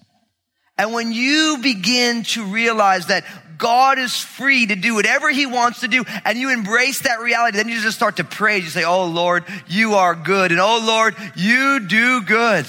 And 0.77 0.93
when 0.93 1.11
you 1.11 1.57
begin 1.61 2.23
to 2.23 2.45
realize 2.45 3.07
that 3.07 3.25
God 3.57 3.99
is 3.99 4.15
free 4.15 4.67
to 4.67 4.75
do 4.77 4.95
whatever 4.95 5.29
he 5.29 5.45
wants 5.45 5.81
to 5.81 5.89
do 5.89 6.05
and 6.23 6.37
you 6.39 6.49
embrace 6.49 7.01
that 7.01 7.19
reality, 7.19 7.57
then 7.57 7.67
you 7.67 7.81
just 7.81 7.97
start 7.97 8.15
to 8.17 8.23
praise. 8.23 8.63
You 8.63 8.69
say, 8.69 8.85
Oh 8.85 9.07
Lord, 9.07 9.43
you 9.67 9.95
are 9.95 10.15
good. 10.15 10.51
And 10.51 10.61
oh 10.61 10.81
Lord, 10.81 11.13
you 11.35 11.81
do 11.81 12.21
good. 12.21 12.65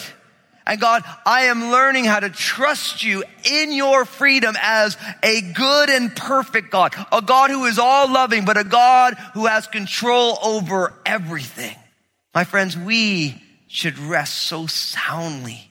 And 0.67 0.81
God, 0.81 1.05
I 1.25 1.43
am 1.43 1.71
learning 1.71 2.07
how 2.07 2.19
to 2.19 2.29
trust 2.29 3.05
you 3.05 3.23
in 3.45 3.71
your 3.71 4.05
freedom 4.05 4.57
as 4.61 4.97
a 5.23 5.43
good 5.43 5.91
and 5.91 6.15
perfect 6.17 6.73
God, 6.73 6.93
a 7.13 7.23
God 7.23 7.51
who 7.51 7.67
is 7.67 7.79
all 7.79 8.11
loving, 8.11 8.45
but 8.45 8.57
a 8.57 8.65
God 8.65 9.15
who 9.35 9.47
has 9.47 9.69
control 9.69 10.39
over 10.43 10.93
everything. 11.07 11.77
My 12.35 12.43
friends, 12.43 12.77
we 12.77 13.41
should 13.73 13.97
rest 14.01 14.35
so 14.35 14.67
soundly 14.67 15.71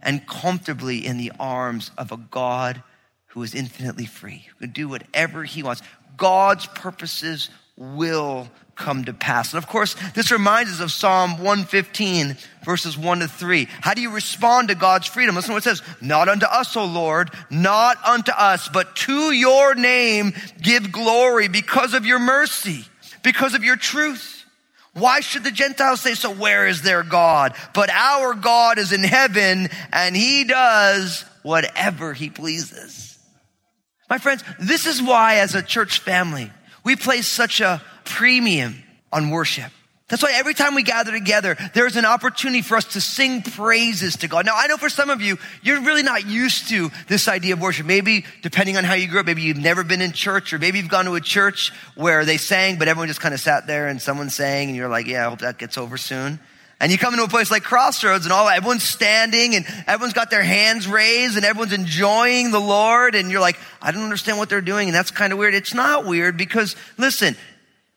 and 0.00 0.26
comfortably 0.26 1.04
in 1.04 1.18
the 1.18 1.30
arms 1.38 1.90
of 1.98 2.10
a 2.10 2.16
God 2.16 2.82
who 3.26 3.42
is 3.42 3.54
infinitely 3.54 4.06
free, 4.06 4.46
who 4.48 4.60
can 4.60 4.70
do 4.70 4.88
whatever 4.88 5.44
he 5.44 5.62
wants. 5.62 5.82
God's 6.16 6.66
purposes 6.68 7.50
will 7.76 8.48
come 8.76 9.04
to 9.04 9.12
pass. 9.12 9.52
And 9.52 9.62
of 9.62 9.68
course, 9.68 9.94
this 10.14 10.32
reminds 10.32 10.72
us 10.72 10.80
of 10.80 10.90
Psalm 10.90 11.32
115, 11.32 12.34
verses 12.64 12.96
1 12.96 13.18
to 13.18 13.28
3. 13.28 13.68
How 13.82 13.92
do 13.92 14.00
you 14.00 14.10
respond 14.10 14.68
to 14.68 14.74
God's 14.74 15.06
freedom? 15.06 15.34
Listen 15.34 15.50
to 15.50 15.54
what 15.54 15.66
it 15.66 15.68
says. 15.68 15.82
Not 16.00 16.30
unto 16.30 16.46
us, 16.46 16.78
O 16.78 16.86
Lord, 16.86 17.30
not 17.50 18.02
unto 18.06 18.32
us, 18.32 18.70
but 18.70 18.96
to 18.96 19.32
your 19.32 19.74
name 19.74 20.32
give 20.62 20.92
glory 20.92 21.48
because 21.48 21.92
of 21.92 22.06
your 22.06 22.18
mercy, 22.18 22.86
because 23.22 23.52
of 23.52 23.64
your 23.64 23.76
truth. 23.76 24.45
Why 24.96 25.20
should 25.20 25.44
the 25.44 25.50
Gentiles 25.50 26.00
say, 26.00 26.14
so 26.14 26.30
where 26.30 26.66
is 26.66 26.80
their 26.80 27.02
God? 27.02 27.54
But 27.74 27.90
our 27.90 28.32
God 28.32 28.78
is 28.78 28.92
in 28.92 29.02
heaven 29.02 29.68
and 29.92 30.16
he 30.16 30.44
does 30.44 31.22
whatever 31.42 32.14
he 32.14 32.30
pleases. 32.30 33.18
My 34.08 34.16
friends, 34.16 34.42
this 34.58 34.86
is 34.86 35.02
why 35.02 35.36
as 35.36 35.54
a 35.54 35.60
church 35.62 35.98
family, 35.98 36.50
we 36.82 36.96
place 36.96 37.26
such 37.26 37.60
a 37.60 37.82
premium 38.04 38.82
on 39.12 39.28
worship. 39.28 39.70
That's 40.08 40.22
why 40.22 40.34
every 40.34 40.54
time 40.54 40.76
we 40.76 40.84
gather 40.84 41.10
together, 41.10 41.56
there's 41.74 41.96
an 41.96 42.04
opportunity 42.04 42.62
for 42.62 42.76
us 42.76 42.84
to 42.92 43.00
sing 43.00 43.42
praises 43.42 44.18
to 44.18 44.28
God. 44.28 44.46
Now, 44.46 44.54
I 44.54 44.68
know 44.68 44.76
for 44.76 44.88
some 44.88 45.10
of 45.10 45.20
you, 45.20 45.36
you're 45.62 45.80
really 45.80 46.04
not 46.04 46.26
used 46.26 46.68
to 46.68 46.92
this 47.08 47.26
idea 47.26 47.54
of 47.54 47.60
worship. 47.60 47.86
Maybe, 47.86 48.24
depending 48.40 48.76
on 48.76 48.84
how 48.84 48.94
you 48.94 49.08
grew 49.08 49.18
up, 49.18 49.26
maybe 49.26 49.42
you've 49.42 49.56
never 49.56 49.82
been 49.82 50.00
in 50.00 50.12
church, 50.12 50.52
or 50.52 50.60
maybe 50.60 50.78
you've 50.78 50.88
gone 50.88 51.06
to 51.06 51.16
a 51.16 51.20
church 51.20 51.72
where 51.96 52.24
they 52.24 52.36
sang, 52.36 52.78
but 52.78 52.86
everyone 52.86 53.08
just 53.08 53.20
kind 53.20 53.34
of 53.34 53.40
sat 53.40 53.66
there 53.66 53.88
and 53.88 54.00
someone 54.00 54.30
sang, 54.30 54.68
and 54.68 54.76
you're 54.76 54.88
like, 54.88 55.08
yeah, 55.08 55.26
I 55.26 55.30
hope 55.30 55.40
that 55.40 55.58
gets 55.58 55.76
over 55.76 55.96
soon. 55.96 56.38
And 56.78 56.92
you 56.92 56.98
come 56.98 57.14
into 57.14 57.24
a 57.24 57.28
place 57.28 57.50
like 57.50 57.64
Crossroads 57.64 58.26
and 58.26 58.32
all, 58.32 58.48
everyone's 58.48 58.82
standing 58.82 59.56
and 59.56 59.64
everyone's 59.86 60.12
got 60.12 60.30
their 60.30 60.42
hands 60.42 60.86
raised 60.86 61.36
and 61.36 61.44
everyone's 61.44 61.72
enjoying 61.72 62.50
the 62.50 62.60
Lord. 62.60 63.14
And 63.14 63.30
you're 63.30 63.40
like, 63.40 63.58
I 63.80 63.92
don't 63.92 64.02
understand 64.02 64.36
what 64.36 64.50
they're 64.50 64.60
doing. 64.60 64.88
And 64.88 64.94
that's 64.94 65.10
kind 65.10 65.32
of 65.32 65.38
weird. 65.38 65.54
It's 65.54 65.72
not 65.72 66.04
weird 66.04 66.36
because 66.36 66.76
listen, 66.98 67.34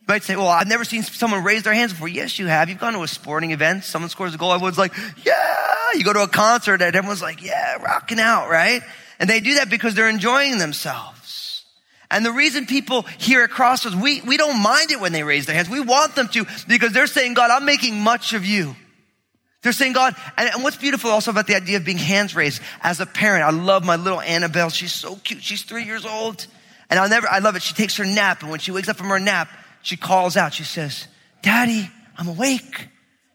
might 0.09 0.23
say, 0.23 0.35
well, 0.35 0.47
I've 0.47 0.67
never 0.67 0.83
seen 0.83 1.03
someone 1.03 1.43
raise 1.43 1.63
their 1.63 1.73
hands 1.73 1.93
before. 1.93 2.07
Yes, 2.07 2.39
you 2.39 2.47
have. 2.47 2.67
You've 2.67 2.79
gone 2.79 2.93
to 2.93 3.03
a 3.03 3.07
sporting 3.07 3.51
event. 3.51 3.83
Someone 3.83 4.09
scores 4.09 4.33
a 4.33 4.37
goal. 4.37 4.51
Everyone's 4.51 4.77
like, 4.77 4.93
yeah. 5.23 5.91
You 5.93 6.03
go 6.03 6.13
to 6.13 6.23
a 6.23 6.27
concert 6.27 6.81
and 6.81 6.95
everyone's 6.95 7.21
like, 7.21 7.43
yeah, 7.43 7.75
rocking 7.75 8.19
out, 8.19 8.49
right? 8.49 8.81
And 9.19 9.29
they 9.29 9.39
do 9.39 9.55
that 9.55 9.69
because 9.69 9.95
they're 9.95 10.09
enjoying 10.09 10.57
themselves. 10.57 11.63
And 12.11 12.25
the 12.25 12.31
reason 12.31 12.65
people 12.65 13.03
here 13.19 13.43
at 13.43 13.51
Crossroads, 13.51 13.95
we, 13.95 14.21
we 14.21 14.35
don't 14.37 14.61
mind 14.61 14.89
it 14.91 14.99
when 14.99 15.11
they 15.11 15.23
raise 15.23 15.45
their 15.45 15.55
hands. 15.55 15.69
We 15.69 15.79
want 15.79 16.15
them 16.15 16.27
to 16.29 16.45
because 16.67 16.91
they're 16.91 17.07
saying, 17.07 17.35
God, 17.35 17.51
I'm 17.51 17.65
making 17.65 17.99
much 17.99 18.33
of 18.33 18.45
you. 18.45 18.75
They're 19.61 19.73
saying, 19.73 19.93
God, 19.93 20.15
and, 20.37 20.49
and 20.49 20.63
what's 20.63 20.77
beautiful 20.77 21.11
also 21.11 21.29
about 21.29 21.45
the 21.45 21.55
idea 21.55 21.77
of 21.77 21.85
being 21.85 21.97
hands 21.97 22.35
raised 22.35 22.61
as 22.81 22.99
a 22.99 23.05
parent, 23.05 23.43
I 23.43 23.51
love 23.51 23.85
my 23.85 23.97
little 23.97 24.21
Annabelle. 24.21 24.69
She's 24.69 24.93
so 24.93 25.17
cute. 25.17 25.43
She's 25.43 25.61
three 25.63 25.83
years 25.83 26.05
old. 26.05 26.47
And 26.89 26.99
I'll 26.99 27.09
never, 27.09 27.27
I 27.27 27.39
love 27.39 27.55
it. 27.55 27.61
She 27.61 27.75
takes 27.75 27.97
her 27.97 28.05
nap. 28.05 28.41
And 28.41 28.49
when 28.49 28.59
she 28.59 28.71
wakes 28.71 28.89
up 28.89 28.97
from 28.97 29.09
her 29.09 29.19
nap, 29.19 29.49
she 29.81 29.97
calls 29.97 30.37
out. 30.37 30.53
She 30.53 30.63
says, 30.63 31.07
Daddy, 31.41 31.89
I'm 32.17 32.27
awake. 32.27 32.87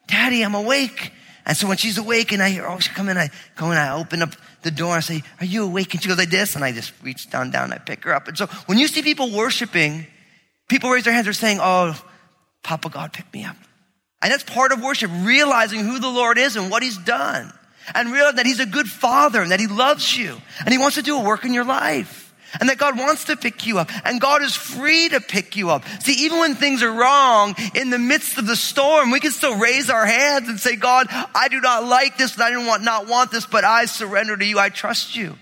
Daddy, 0.06 0.42
I'm 0.42 0.54
awake. 0.54 1.12
And 1.46 1.56
so 1.56 1.68
when 1.68 1.76
she's 1.76 1.98
awake 1.98 2.32
and 2.32 2.42
I 2.42 2.50
hear, 2.50 2.66
oh, 2.66 2.78
she 2.78 2.90
come 2.90 3.08
in, 3.08 3.18
I 3.18 3.30
go 3.56 3.70
and 3.70 3.78
I 3.78 3.98
open 3.98 4.22
up 4.22 4.30
the 4.62 4.70
door, 4.70 4.94
and 4.94 4.96
I 4.96 5.00
say, 5.00 5.22
are 5.40 5.46
you 5.46 5.64
awake? 5.64 5.92
And 5.92 6.02
she 6.02 6.08
goes 6.08 6.16
like 6.16 6.30
this, 6.30 6.56
and 6.56 6.64
I 6.64 6.72
just 6.72 6.94
reach 7.02 7.28
down, 7.28 7.50
down, 7.50 7.70
I 7.70 7.76
pick 7.76 8.02
her 8.04 8.14
up. 8.14 8.28
And 8.28 8.38
so 8.38 8.46
when 8.64 8.78
you 8.78 8.88
see 8.88 9.02
people 9.02 9.30
worshiping, 9.30 10.06
people 10.68 10.88
raise 10.88 11.04
their 11.04 11.12
hands, 11.12 11.26
they're 11.26 11.34
saying, 11.34 11.58
oh, 11.60 12.02
Papa 12.62 12.88
God, 12.88 13.12
pick 13.12 13.30
me 13.34 13.44
up. 13.44 13.56
And 14.22 14.32
that's 14.32 14.42
part 14.42 14.72
of 14.72 14.82
worship, 14.82 15.10
realizing 15.20 15.80
who 15.80 15.98
the 15.98 16.08
Lord 16.08 16.38
is 16.38 16.56
and 16.56 16.70
what 16.70 16.82
he's 16.82 16.96
done. 16.96 17.52
And 17.94 18.10
realize 18.10 18.36
that 18.36 18.46
he's 18.46 18.60
a 18.60 18.66
good 18.66 18.88
father 18.88 19.42
and 19.42 19.50
that 19.50 19.60
he 19.60 19.66
loves 19.66 20.16
you 20.16 20.40
and 20.60 20.70
he 20.70 20.78
wants 20.78 20.96
to 20.96 21.02
do 21.02 21.18
a 21.18 21.22
work 21.22 21.44
in 21.44 21.52
your 21.52 21.66
life 21.66 22.23
and 22.60 22.68
that 22.68 22.78
God 22.78 22.98
wants 22.98 23.24
to 23.24 23.36
pick 23.36 23.66
you 23.66 23.78
up 23.78 23.90
and 24.04 24.20
God 24.20 24.42
is 24.42 24.54
free 24.54 25.08
to 25.10 25.20
pick 25.20 25.56
you 25.56 25.70
up. 25.70 25.84
See, 26.00 26.24
even 26.24 26.38
when 26.38 26.54
things 26.54 26.82
are 26.82 26.92
wrong 26.92 27.54
in 27.74 27.90
the 27.90 27.98
midst 27.98 28.38
of 28.38 28.46
the 28.46 28.56
storm, 28.56 29.10
we 29.10 29.20
can 29.20 29.32
still 29.32 29.56
raise 29.56 29.90
our 29.90 30.06
hands 30.06 30.48
and 30.48 30.58
say, 30.58 30.76
God, 30.76 31.06
I 31.10 31.48
do 31.48 31.60
not 31.60 31.84
like 31.84 32.16
this 32.18 32.34
and 32.34 32.42
I 32.42 32.50
not 32.50 32.66
want, 32.66 32.82
not 32.82 33.08
want 33.08 33.30
this, 33.30 33.46
but 33.46 33.64
I 33.64 33.86
surrender 33.86 34.36
to 34.36 34.44
you. 34.44 34.58
I 34.58 34.68
trust 34.68 35.16
you. 35.16 35.36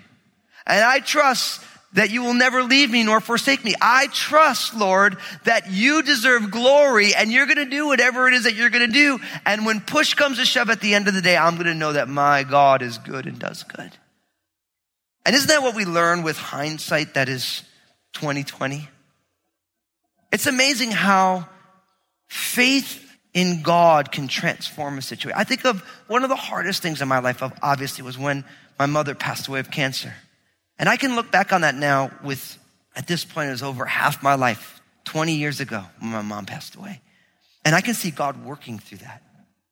And 0.67 0.85
I 0.85 1.01
trust 1.01 1.63
that 1.95 2.11
you 2.11 2.23
will 2.23 2.35
never 2.35 2.63
leave 2.63 2.91
me 2.91 3.03
nor 3.05 3.21
forsake 3.21 3.65
me. 3.65 3.75
I 3.81 4.07
trust, 4.09 4.75
Lord, 4.75 5.19
that 5.45 5.71
you 5.71 6.03
deserve 6.03 6.51
glory 6.51 7.15
and 7.15 7.31
you're 7.31 7.47
going 7.47 7.57
to 7.57 7.67
do 7.67 7.87
whatever 7.87 8.29
it 8.29 8.35
is 8.35 8.45
that 8.45 8.55
you're 8.55 8.71
going 8.71 8.87
to 8.87 8.93
do. 8.93 9.19
And 9.45 9.67
when 9.67 9.81
push 9.81 10.15
comes 10.15 10.39
to 10.39 10.45
shove 10.45 10.71
at 10.71 10.81
the 10.81 10.95
end 10.95 11.09
of 11.09 11.15
the 11.15 11.23
day, 11.23 11.37
I'm 11.37 11.55
going 11.55 11.67
to 11.67 11.75
know 11.75 11.93
that 11.93 12.09
my 12.09 12.45
God 12.45 12.83
is 12.83 12.99
good 12.99 13.27
and 13.27 13.39
does 13.39 13.63
good. 13.63 13.93
And 15.25 15.37
isn't 15.37 15.49
that 15.49 15.63
what 15.63 15.75
we 15.75 15.85
learn 15.85 16.23
with 16.23 16.37
hindsight 16.37 17.15
that 17.15 17.29
is 17.29 17.63
2020? 18.15 18.89
It's 20.33 20.47
amazing 20.47 20.91
how 20.91 21.49
faith 22.29 22.99
in 23.35 23.63
God 23.63 24.13
can 24.13 24.29
transform 24.29 24.99
a 24.99 25.03
situation. 25.03 25.39
I 25.39 25.45
think 25.45 25.65
of 25.65 25.81
one 26.07 26.23
of 26.23 26.29
the 26.29 26.37
hardest 26.37 26.83
things 26.83 27.01
in 27.01 27.09
my 27.09 27.21
life, 27.21 27.43
obviously, 27.63 28.05
was 28.05 28.19
when 28.19 28.45
my 28.79 28.87
mother 28.87 29.15
passed 29.15 29.49
away 29.49 29.61
of 29.61 29.71
cancer. 29.71 30.13
And 30.79 30.89
I 30.89 30.97
can 30.97 31.15
look 31.15 31.31
back 31.31 31.53
on 31.53 31.61
that 31.61 31.75
now 31.75 32.11
with, 32.25 32.59
at 32.97 33.07
this 33.07 33.25
point, 33.25 33.49
it 33.49 33.53
was 33.53 33.63
over 33.63 33.85
half 33.85 34.23
my 34.23 34.35
life, 34.35 34.81
20 35.05 35.35
years 35.35 35.61
ago 35.61 35.85
when 36.01 36.11
my 36.11 36.23
mom 36.23 36.47
passed 36.47 36.75
away. 36.75 37.01
And 37.65 37.75
I 37.75 37.81
can 37.81 37.95
see 37.95 38.11
God 38.11 38.45
working 38.45 38.79
through 38.79 38.99
that. 38.99 39.23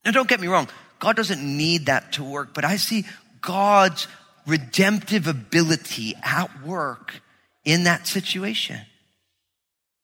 Now, 0.04 0.12
don't 0.12 0.28
get 0.28 0.40
me 0.40 0.48
wrong. 0.48 0.68
God 0.98 1.16
doesn't 1.16 1.42
need 1.42 1.86
that 1.86 2.12
to 2.12 2.24
work, 2.24 2.54
but 2.54 2.64
I 2.64 2.76
see 2.76 3.04
God's 3.40 4.06
redemptive 4.46 5.26
ability 5.26 6.14
at 6.22 6.62
work 6.64 7.20
in 7.64 7.84
that 7.84 8.06
situation. 8.06 8.78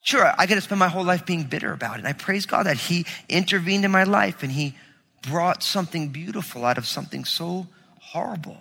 Sure, 0.02 0.32
I 0.38 0.46
get 0.46 0.54
to 0.54 0.60
spend 0.60 0.78
my 0.78 0.88
whole 0.88 1.04
life 1.04 1.26
being 1.26 1.44
bitter 1.44 1.72
about 1.72 1.96
it. 1.96 1.98
And 1.98 2.08
I 2.08 2.12
praise 2.12 2.46
God 2.46 2.66
that 2.66 2.76
He 2.76 3.06
intervened 3.28 3.84
in 3.84 3.90
my 3.90 4.04
life 4.04 4.42
and 4.42 4.52
He 4.52 4.76
brought 5.22 5.62
something 5.62 6.10
beautiful 6.10 6.64
out 6.64 6.78
of 6.78 6.86
something 6.86 7.24
so 7.24 7.66
horrible. 8.00 8.56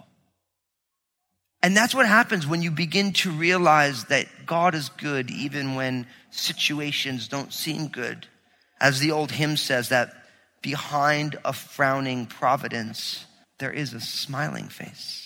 And 1.62 1.76
that's 1.76 1.96
what 1.96 2.08
happens 2.08 2.48
when 2.48 2.62
you 2.62 2.72
begin 2.72 3.14
to 3.14 3.32
realize 3.32 4.06
that 4.06 4.28
God 4.46 4.76
is 4.76 4.90
good 4.90 5.30
even 5.32 5.76
when 5.76 6.08
situations 6.32 7.28
don't 7.28 7.54
seem 7.54 7.88
good. 7.88 8.28
As 8.80 9.00
the 9.00 9.12
old 9.12 9.32
hymn 9.32 9.58
says, 9.58 9.90
that 9.90 10.14
behind 10.62 11.38
a 11.46 11.54
frowning 11.54 12.26
providence, 12.26 13.26
there 13.60 13.72
is 13.72 13.94
a 13.94 14.00
smiling 14.00 14.68
face 14.68 15.25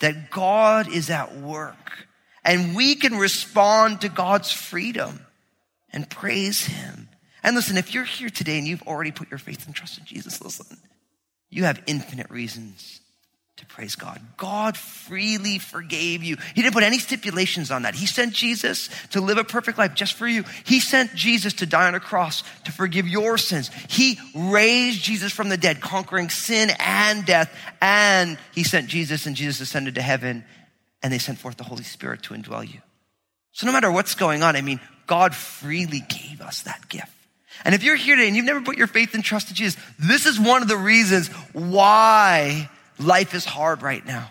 that 0.00 0.30
God 0.30 0.88
is 0.88 1.10
at 1.10 1.36
work 1.36 2.06
and 2.44 2.76
we 2.76 2.94
can 2.94 3.16
respond 3.16 4.02
to 4.02 4.08
God's 4.08 4.52
freedom 4.52 5.24
and 5.92 6.08
praise 6.08 6.66
Him. 6.66 7.08
And 7.42 7.56
listen, 7.56 7.76
if 7.76 7.94
you're 7.94 8.04
here 8.04 8.30
today 8.30 8.58
and 8.58 8.66
you've 8.66 8.82
already 8.82 9.12
put 9.12 9.30
your 9.30 9.38
faith 9.38 9.66
and 9.66 9.74
trust 9.74 9.98
in 9.98 10.04
Jesus, 10.04 10.42
listen, 10.42 10.78
you 11.50 11.64
have 11.64 11.82
infinite 11.86 12.30
reasons 12.30 13.00
to 13.56 13.66
praise 13.66 13.94
God. 13.94 14.20
God 14.36 14.76
freely 14.76 15.58
forgave 15.58 16.24
you. 16.24 16.36
He 16.54 16.62
didn't 16.62 16.74
put 16.74 16.82
any 16.82 16.98
stipulations 16.98 17.70
on 17.70 17.82
that. 17.82 17.94
He 17.94 18.06
sent 18.06 18.32
Jesus 18.32 18.90
to 19.10 19.20
live 19.20 19.38
a 19.38 19.44
perfect 19.44 19.78
life 19.78 19.94
just 19.94 20.14
for 20.14 20.26
you. 20.26 20.44
He 20.64 20.80
sent 20.80 21.14
Jesus 21.14 21.52
to 21.54 21.66
die 21.66 21.86
on 21.86 21.94
a 21.94 22.00
cross 22.00 22.42
to 22.64 22.72
forgive 22.72 23.06
your 23.06 23.38
sins. 23.38 23.70
He 23.88 24.18
raised 24.34 25.02
Jesus 25.02 25.32
from 25.32 25.50
the 25.50 25.56
dead, 25.56 25.80
conquering 25.80 26.30
sin 26.30 26.70
and 26.80 27.24
death. 27.24 27.56
And 27.80 28.38
he 28.54 28.64
sent 28.64 28.88
Jesus 28.88 29.26
and 29.26 29.36
Jesus 29.36 29.60
ascended 29.60 29.94
to 29.94 30.02
heaven 30.02 30.44
and 31.02 31.12
they 31.12 31.18
sent 31.18 31.38
forth 31.38 31.56
the 31.56 31.64
Holy 31.64 31.84
Spirit 31.84 32.22
to 32.24 32.34
indwell 32.34 32.68
you. 32.68 32.80
So 33.52 33.66
no 33.66 33.72
matter 33.72 33.92
what's 33.92 34.16
going 34.16 34.42
on, 34.42 34.56
I 34.56 34.62
mean, 34.62 34.80
God 35.06 35.34
freely 35.34 36.00
gave 36.00 36.40
us 36.40 36.62
that 36.62 36.88
gift. 36.88 37.12
And 37.64 37.74
if 37.74 37.84
you're 37.84 37.94
here 37.94 38.16
today 38.16 38.26
and 38.26 38.36
you've 38.36 38.46
never 38.46 38.62
put 38.62 38.76
your 38.76 38.88
faith 38.88 39.14
and 39.14 39.22
trust 39.22 39.48
in 39.50 39.54
Jesus, 39.54 39.80
this 39.98 40.26
is 40.26 40.40
one 40.40 40.62
of 40.62 40.66
the 40.66 40.76
reasons 40.76 41.28
why 41.52 42.68
life 42.98 43.34
is 43.34 43.44
hard 43.44 43.82
right 43.82 44.04
now 44.04 44.30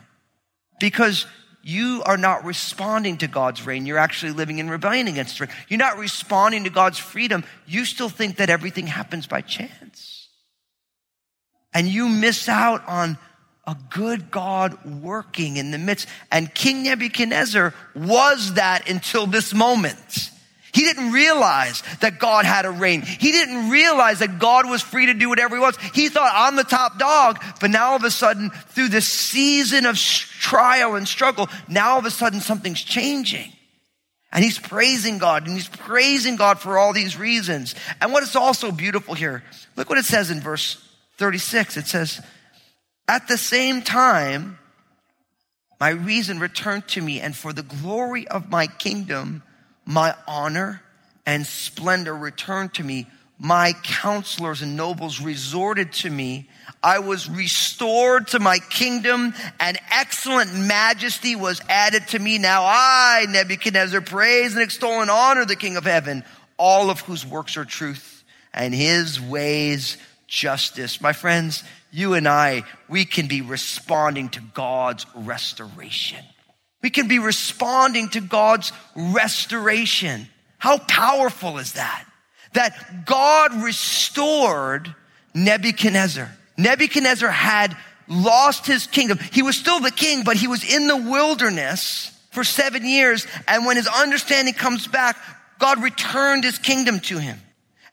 because 0.80 1.26
you 1.64 2.04
are 2.06 2.18
not 2.18 2.44
responding 2.44 3.18
to 3.18 3.28
God's 3.28 3.66
reign. 3.66 3.86
You're 3.86 3.98
actually 3.98 4.34
living 4.34 4.60
in 4.60 4.70
rebellion 4.70 5.08
against 5.08 5.40
reign. 5.40 5.50
You're 5.70 5.78
not 5.78 5.98
responding 5.98 6.66
to 6.66 6.70
God's 6.70 6.98
freedom. 6.98 7.46
You 7.66 7.86
still 7.86 8.10
think 8.10 8.38
that 8.38 8.50
everything 8.50 8.88
happens 8.88 9.28
by 9.28 9.42
chance. 9.42 10.28
And 11.74 11.88
you 11.88 12.10
miss 12.10 12.50
out 12.50 12.86
on 12.88 13.18
a 13.66 13.78
good 13.90 14.30
God 14.30 15.02
working 15.02 15.56
in 15.56 15.72
the 15.72 15.78
midst. 15.78 16.08
And 16.32 16.54
King 16.54 16.84
Nebuchadnezzar 16.84 17.74
was 17.96 18.56
that 18.56 18.90
until 18.90 19.26
this 19.26 19.54
moment. 19.54 20.32
He 20.74 20.82
didn't 20.82 21.12
realize 21.12 21.84
that 22.02 22.20
God 22.20 22.46
had 22.46 22.66
a 22.66 22.72
reign. 22.72 23.04
He 23.04 23.32
didn't 23.32 23.70
realize 23.70 24.20
that 24.20 24.40
God 24.40 24.68
was 24.68 24.82
free 24.82 25.06
to 25.06 25.14
do 25.14 25.30
whatever 25.30 25.56
he 25.56 25.62
wants. 25.62 25.78
He 25.94 26.10
thought, 26.10 26.32
I'm 26.34 26.56
the 26.56 26.64
top 26.64 26.98
dog. 26.98 27.44
But 27.62 27.70
now 27.70 27.92
all 27.92 27.96
of 27.96 28.04
a 28.04 28.12
sudden, 28.12 28.50
through 28.50 28.90
this 28.90 29.08
season 29.08 29.86
of 29.86 29.98
trial 29.98 30.96
and 30.96 31.08
struggle, 31.08 31.48
now 31.68 31.92
all 31.92 32.00
of 32.00 32.06
a 32.06 32.12
sudden 32.12 32.42
something's 32.42 32.82
changing. 32.82 33.54
And 34.32 34.44
he's 34.44 34.58
praising 34.58 35.20
God 35.20 35.46
and 35.46 35.56
he's 35.56 35.68
praising 35.68 36.38
God 36.38 36.60
for 36.60 36.80
all 36.80 36.92
these 36.92 37.20
reasons. 37.20 37.76
And 38.02 38.12
what 38.12 38.24
is 38.24 38.36
also 38.36 38.72
beautiful 38.72 39.14
here, 39.14 39.44
look 39.76 39.90
what 39.90 40.00
it 40.00 40.06
says 40.06 40.32
in 40.32 40.42
verse 40.42 40.84
36. 41.18 41.78
It 41.78 41.86
says, 41.86 42.20
at 43.08 43.28
the 43.28 43.38
same 43.38 43.84
time, 43.84 44.58
my 45.80 45.90
reason 45.90 46.40
returned 46.40 46.88
to 46.90 47.02
me 47.02 47.20
and 47.20 47.36
for 47.36 47.54
the 47.54 47.62
glory 47.62 48.28
of 48.28 48.50
my 48.50 48.66
kingdom, 48.66 49.44
my 49.86 50.16
honor 50.28 50.82
and 51.26 51.46
splendor 51.46 52.16
returned 52.16 52.74
to 52.76 52.84
me. 52.84 53.08
My 53.40 53.74
counselors 53.84 54.62
and 54.62 54.78
nobles 54.78 55.20
resorted 55.20 55.92
to 55.94 56.10
me. 56.10 56.50
I 56.82 57.00
was 57.00 57.30
restored 57.30 58.28
to 58.30 58.40
my 58.40 58.60
kingdom 58.60 59.34
and 59.60 59.78
excellent 59.92 60.54
majesty 60.54 61.36
was 61.36 61.62
added 61.68 62.08
to 62.10 62.20
me. 62.20 62.38
Now 62.38 62.64
I, 62.66 63.26
Nebuchadnezzar, 63.30 64.02
praise 64.02 64.54
and 64.54 64.62
extol 64.62 65.02
and 65.02 65.10
honor 65.10 65.46
the 65.46 65.56
King 65.56 65.78
of 65.78 65.86
heaven, 65.86 66.24
all 66.58 66.90
of 66.90 67.02
whose 67.02 67.26
works 67.26 67.58
are 67.58 67.66
truth 67.66 68.24
and 68.54 68.74
his 68.74 69.20
ways 69.20 69.98
justice. 70.28 71.02
My 71.02 71.14
friends, 71.14 71.64
you 71.92 72.14
and 72.14 72.28
I, 72.28 72.64
we 72.88 73.06
can 73.06 73.28
be 73.28 73.42
responding 73.42 74.30
to 74.30 74.42
God's 74.54 75.06
restoration. 75.16 76.24
We 76.84 76.90
can 76.90 77.08
be 77.08 77.18
responding 77.18 78.10
to 78.10 78.22
God's 78.22 78.72
restoration. 78.96 80.28
How 80.60 80.78
powerful 80.78 81.58
is 81.58 81.74
that? 81.74 82.06
That 82.54 83.06
God 83.06 83.64
restored 83.64 84.94
Nebuchadnezzar. 85.34 86.30
Nebuchadnezzar 86.58 87.30
had 87.30 87.76
lost 88.08 88.68
his 88.68 88.86
kingdom. 88.86 89.18
He 89.32 89.42
was 89.42 89.58
still 89.58 89.80
the 89.80 89.92
king, 89.92 90.24
but 90.24 90.36
he 90.36 90.48
was 90.48 90.64
in 90.64 90.88
the 90.88 90.98
wilderness 90.98 92.12
for 92.32 92.44
seven 92.44 92.86
years. 92.86 93.26
And 93.48 93.66
when 93.66 93.78
his 93.78 93.88
understanding 93.88 94.54
comes 94.54 94.86
back, 94.86 95.18
God 95.60 95.82
returned 95.82 96.44
his 96.44 96.60
kingdom 96.60 97.00
to 97.02 97.18
him. 97.18 97.40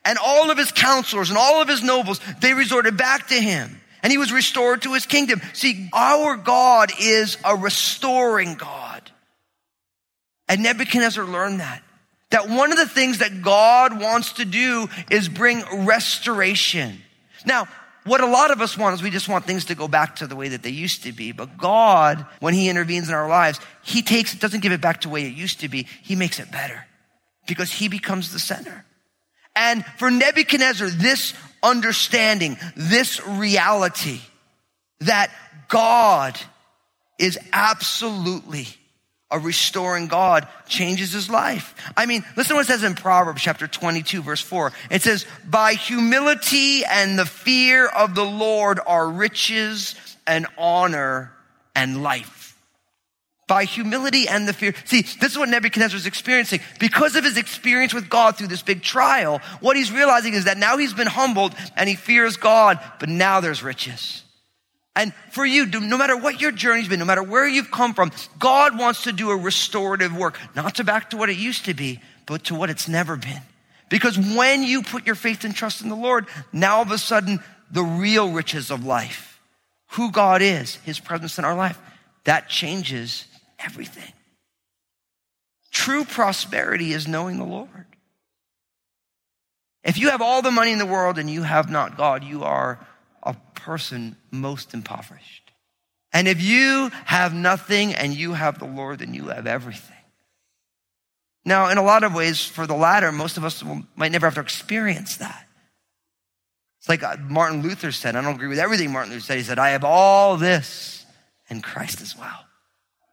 And 0.05 0.19
all 0.19 0.51
of 0.51 0.59
his 0.59 0.73
counselors 0.73 1.29
and 1.29 1.39
all 1.39 1.63
of 1.63 1.69
his 1.69 1.83
nobles, 1.83 2.21
they 2.41 2.55
resorted 2.55 2.97
back 2.97 3.29
to 3.29 3.35
him 3.35 3.80
and 4.03 4.11
he 4.11 4.19
was 4.19 4.33
restored 4.33 4.83
to 4.83 4.95
his 4.95 5.07
kingdom. 5.07 5.41
See, 5.53 5.89
our 5.93 6.37
God 6.37 6.93
is 7.01 7.37
a 7.45 7.57
restoring 7.57 8.55
God. 8.55 9.11
And 10.49 10.63
Nebuchadnezzar 10.63 11.25
learned 11.25 11.61
that. 11.61 11.83
That 12.31 12.49
one 12.49 12.71
of 12.71 12.79
the 12.79 12.87
things 12.87 13.19
that 13.19 13.43
God 13.43 14.01
wants 14.01 14.35
to 14.35 14.45
do 14.45 14.89
is 15.11 15.29
bring 15.29 15.63
restoration. 15.87 16.99
Now, 17.45 17.67
what 18.05 18.21
a 18.21 18.27
lot 18.27 18.51
of 18.51 18.61
us 18.61 18.79
want 18.79 18.95
is 18.95 19.03
we 19.03 19.11
just 19.11 19.29
want 19.29 19.45
things 19.45 19.67
to 19.67 19.75
go 19.75 19.87
back 19.87 20.17
to 20.17 20.27
the 20.27 20.37
way 20.37 20.49
that 20.49 20.63
they 20.63 20.71
used 20.71 21.03
to 21.03 21.13
be. 21.13 21.33
But 21.33 21.59
God, 21.59 22.25
when 22.39 22.55
He 22.55 22.69
intervenes 22.69 23.09
in 23.09 23.15
our 23.15 23.29
lives, 23.29 23.61
He 23.83 24.03
takes 24.03 24.33
it, 24.33 24.41
doesn't 24.41 24.61
give 24.61 24.73
it 24.73 24.81
back 24.81 25.03
to 25.03 25.09
the 25.09 25.15
way 25.15 25.27
it 25.27 25.35
used 25.35 25.61
to 25.61 25.69
be. 25.69 25.87
He 26.03 26.17
makes 26.17 26.39
it 26.39 26.51
better 26.51 26.87
because 27.47 27.71
He 27.71 27.89
becomes 27.89 28.33
the 28.33 28.39
center. 28.39 28.85
And 29.55 29.85
for 29.99 30.11
Nebuchadnezzar, 30.11 30.89
this 30.89 31.35
understanding, 31.63 32.57
this 32.77 33.25
reality 33.27 34.21
that 35.01 35.31
God 35.69 36.39
is 37.19 37.39
absolutely 37.53 38.67
a 39.31 39.39
restoring 39.39 40.09
God 40.09 40.49
changes 40.67 41.13
his 41.13 41.31
life. 41.31 41.75
I 41.97 42.07
mean, 42.07 42.25
listen 42.37 42.51
to 42.51 42.55
what 42.57 42.65
it 42.65 42.73
says 42.73 42.83
in 42.83 42.95
Proverbs 42.95 43.43
chapter 43.43 43.69
22 43.69 44.23
verse 44.23 44.41
4. 44.41 44.73
It 44.91 45.03
says, 45.03 45.25
by 45.49 45.75
humility 45.75 46.85
and 46.85 47.19
the 47.19 47.27
fear 47.27 47.87
of 47.87 48.15
the 48.15 48.25
Lord 48.25 48.81
are 48.85 49.09
riches 49.09 49.95
and 50.27 50.47
honor 50.59 51.33
and 51.77 52.03
life 52.03 52.40
by 53.51 53.65
humility 53.65 54.29
and 54.29 54.47
the 54.47 54.53
fear. 54.53 54.73
See, 54.85 55.03
this 55.03 55.33
is 55.33 55.37
what 55.37 55.49
Nebuchadnezzar 55.49 55.97
is 55.97 56.07
experiencing. 56.07 56.61
Because 56.79 57.17
of 57.17 57.25
his 57.25 57.37
experience 57.37 57.93
with 57.93 58.09
God 58.09 58.37
through 58.37 58.47
this 58.47 58.63
big 58.63 58.81
trial, 58.81 59.41
what 59.59 59.77
he's 59.77 59.91
realizing 59.91 60.35
is 60.35 60.45
that 60.45 60.57
now 60.57 60.77
he's 60.77 60.95
been 60.95 61.09
humbled 61.09 61.57
and 61.75 61.89
he 61.89 61.97
fears 61.97 62.37
God, 62.37 62.79
but 63.01 63.09
now 63.09 63.41
there's 63.41 63.61
riches. 63.61 64.23
And 64.95 65.13
for 65.33 65.45
you, 65.45 65.67
no 65.67 65.99
matter 65.99 66.17
what 66.17 66.41
your 66.41 66.53
journey's 66.53 66.87
been, 66.87 67.01
no 67.01 67.05
matter 67.05 67.25
where 67.25 67.49
you've 67.49 67.73
come 67.73 67.93
from, 67.93 68.13
God 68.39 68.79
wants 68.79 69.03
to 69.03 69.13
do 69.13 69.31
a 69.31 69.37
restorative 69.37 70.17
work, 70.17 70.39
not 70.55 70.77
to 70.77 70.85
back 70.85 71.11
to 71.11 71.17
what 71.17 71.29
it 71.29 71.37
used 71.37 71.65
to 71.65 71.75
be, 71.75 72.01
but 72.27 72.45
to 72.45 72.55
what 72.55 72.71
it's 72.71 72.87
never 72.87 73.17
been. 73.17 73.43
Because 73.89 74.17
when 74.17 74.63
you 74.63 74.83
put 74.83 75.07
your 75.07 75.17
faith 75.17 75.43
and 75.43 75.57
trust 75.57 75.83
in 75.83 75.89
the 75.89 75.97
Lord, 75.97 76.29
now 76.53 76.77
all 76.77 76.83
of 76.83 76.93
a 76.93 76.99
sudden, 76.99 77.41
the 77.69 77.83
real 77.83 78.31
riches 78.31 78.71
of 78.71 78.85
life, 78.85 79.41
who 79.89 80.13
God 80.13 80.41
is, 80.41 80.77
His 80.85 81.01
presence 81.01 81.37
in 81.37 81.45
our 81.45 81.57
life, 81.57 81.81
that 82.23 82.49
changes 82.49 83.27
everything. 83.65 84.13
True 85.71 86.05
prosperity 86.05 86.93
is 86.93 87.07
knowing 87.07 87.39
the 87.39 87.45
Lord. 87.45 87.87
If 89.83 89.99
you 89.99 90.11
have 90.11 90.21
all 90.21 90.43
the 90.43 90.51
money 90.51 90.73
in 90.73 90.79
the 90.79 90.87
world 90.87 91.19
and 91.19 91.31
you 91.31 91.43
have 91.43 91.71
not 91.71 91.97
God, 91.97 92.23
you 92.23 92.45
are 92.45 92.87
a 93.23 93.35
person 93.55 94.17
most 94.31 94.75
impoverished. 94.75 95.53
And 96.13 96.27
if 96.27 96.43
you 96.43 96.91
have 97.05 97.33
nothing 97.33 97.95
and 97.95 98.13
you 98.13 98.33
have 98.33 98.59
the 98.59 98.67
Lord, 98.67 98.99
then 98.99 99.15
you 99.15 99.29
have 99.29 99.47
everything. 99.47 99.97
Now, 101.45 101.71
in 101.71 101.79
a 101.79 101.83
lot 101.83 102.05
of 102.05 102.15
ways, 102.15 102.45
for 102.45 102.67
the 102.67 102.75
latter, 102.75 103.11
most 103.13 103.37
of 103.37 103.45
us 103.45 103.65
might 103.97 104.13
never 104.13 104.27
have 104.27 104.35
to 104.35 104.41
experience 104.41 105.17
that. 105.19 105.47
It's 106.81 106.89
like 106.89 107.03
uh, 107.03 107.17
Martin 107.29 107.63
Luther 107.63 107.93
said, 107.93 108.17
I 108.17 108.23
don't 108.23 108.35
agree 108.35 108.49
with 108.49 108.59
everything 108.59 108.91
Martin 108.91 109.13
Luther 109.13 109.25
said. 109.25 109.37
He 109.39 109.45
said, 109.45 109.59
I 109.59 109.71
have 109.71 109.85
all 109.85 110.37
this 110.37 111.07
and 111.49 111.63
Christ 111.63 112.01
as 112.01 112.17
well. 112.17 112.45